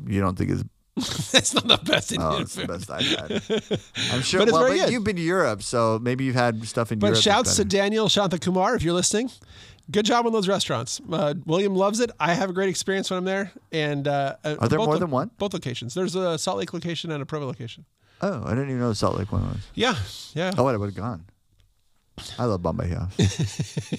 [0.07, 0.64] You don't think it's
[1.34, 3.32] it's not the best Indian Oh, it's the best I've had.
[4.11, 4.41] I'm sure.
[4.41, 4.93] But it's well, very but good.
[4.93, 7.16] you've been to Europe, so maybe you've had stuff in But Europe.
[7.16, 7.66] that's shouts to.
[7.66, 9.32] Daniel Shantha Kumar if you're listening.
[9.92, 11.02] Good job on those restaurants.
[11.12, 12.10] Uh, William loves it.
[12.20, 13.52] I have a great experience when I'm there.
[13.72, 15.32] And uh, Are there more than one?
[15.38, 15.94] Both locations.
[15.94, 17.86] There's a Salt Lake location and a Provo location.
[18.22, 19.58] Oh, I didn't even know the Salt Lake one was.
[19.74, 19.96] Yeah,
[20.34, 20.52] yeah.
[20.58, 21.26] Oh, I would have gone.
[22.38, 23.97] I love Bombay House.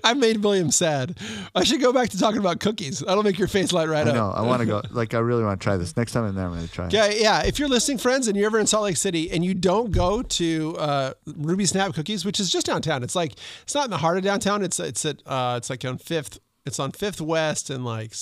[0.04, 1.16] I made William sad.
[1.54, 2.98] I should go back to talking about cookies.
[3.00, 4.16] That'll make your face light right I up.
[4.16, 4.30] know.
[4.30, 4.82] I want to go.
[4.90, 5.96] Like, I really want to try this.
[5.96, 6.86] Next time I'm there, I'm going to try.
[6.86, 6.92] it.
[6.92, 7.42] Yeah, yeah.
[7.44, 10.22] If you're listening, friends, and you're ever in Salt Lake City and you don't go
[10.22, 13.98] to uh, Ruby Snap Cookies, which is just downtown, it's like it's not in the
[13.98, 14.62] heart of downtown.
[14.64, 16.38] It's it's at uh, it's like on Fifth.
[16.64, 18.12] It's on Fifth West and like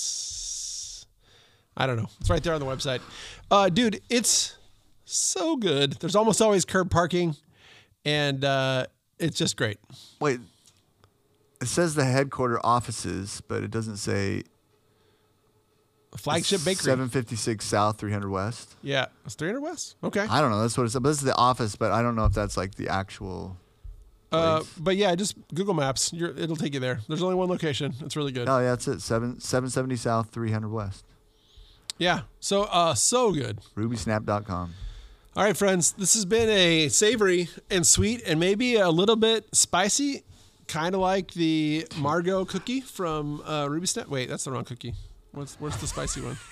[1.77, 2.09] I don't know.
[2.21, 3.01] It's right there on the website,
[3.51, 4.01] uh, dude.
[4.09, 4.55] It's
[5.05, 5.93] so good.
[5.93, 7.35] There's almost always curb parking,
[8.05, 8.85] and uh,
[9.19, 9.77] it's just great.
[10.19, 10.39] Wait.
[11.61, 14.43] It says the headquarter offices, but it doesn't say
[16.17, 16.83] Flagship Bakery.
[16.83, 18.75] 756 South, 300 West.
[18.81, 19.95] Yeah, it's 300 West.
[20.03, 20.25] Okay.
[20.29, 20.61] I don't know.
[20.61, 21.01] That's what it says.
[21.01, 23.57] But this is the office, but I don't know if that's like the actual.
[24.31, 26.11] Uh, but yeah, just Google Maps.
[26.11, 26.99] You're, it'll take you there.
[27.07, 27.93] There's only one location.
[28.01, 28.49] It's really good.
[28.49, 29.01] Oh, yeah, that's it.
[29.01, 31.05] Seven, 770 South, 300 West.
[31.97, 32.21] Yeah.
[32.39, 33.59] So uh, so good.
[33.75, 34.73] RubySnap.com.
[35.35, 35.91] All right, friends.
[35.93, 40.23] This has been a savory and sweet and maybe a little bit spicy,
[40.67, 44.07] kind of like the Margot cookie from uh, Ruby Snap.
[44.07, 44.93] Wait, that's the wrong cookie.
[45.33, 46.37] What's where's the spicy one?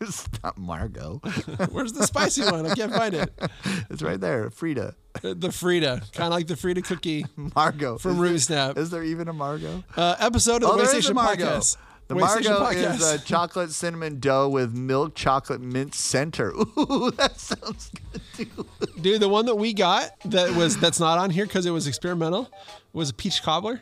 [0.00, 1.20] It's not Margot.
[1.70, 2.66] Where's the spicy one?
[2.66, 3.32] I can't find it.
[3.88, 4.50] it's right there.
[4.50, 4.96] Frida.
[5.22, 7.98] Uh, The Frida, kind of like the Frida cookie Margot.
[7.98, 8.78] from is Ruby there, Snap.
[8.78, 9.84] Is there even a Margot?
[9.96, 11.46] Uh, episode of Oh, the there is a Waystation Margot.
[11.46, 11.76] Podcast.
[12.14, 12.94] The Waystation Podcast.
[12.96, 16.50] is a chocolate cinnamon dough with milk chocolate mint center.
[16.78, 18.22] Ooh, that sounds good
[18.54, 18.66] too.
[19.00, 21.86] Dude, the one that we got that was that's not on here because it was
[21.86, 22.50] experimental
[22.92, 23.80] was a peach cobbler.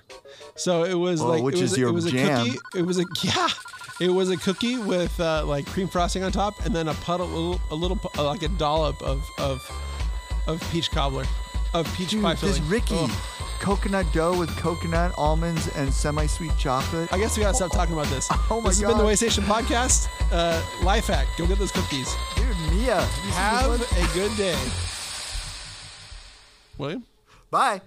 [0.55, 2.59] So it was Oh, like which it was, is your it was a cookie.
[2.77, 3.49] It was a yeah.
[4.01, 7.27] It was a cookie with uh, like cream frosting on top, and then a puddle,
[7.27, 9.61] a little, a little like a dollop of of
[10.47, 11.25] of peach cobbler,
[11.75, 12.69] of peach Dude, pie this filling.
[12.71, 17.13] Ricky Oh, coconut dough with coconut almonds and semi-sweet chocolate.
[17.13, 18.29] I guess we gotta stop talking about this.
[18.51, 20.09] Oh my this has been the Waystation Podcast.
[20.33, 22.15] Uh, life hack: Go get those cookies.
[22.37, 23.81] Dude, Mia, have you seen this Have one?
[23.81, 24.59] a good day,
[26.79, 27.05] William.
[27.51, 27.81] Bye.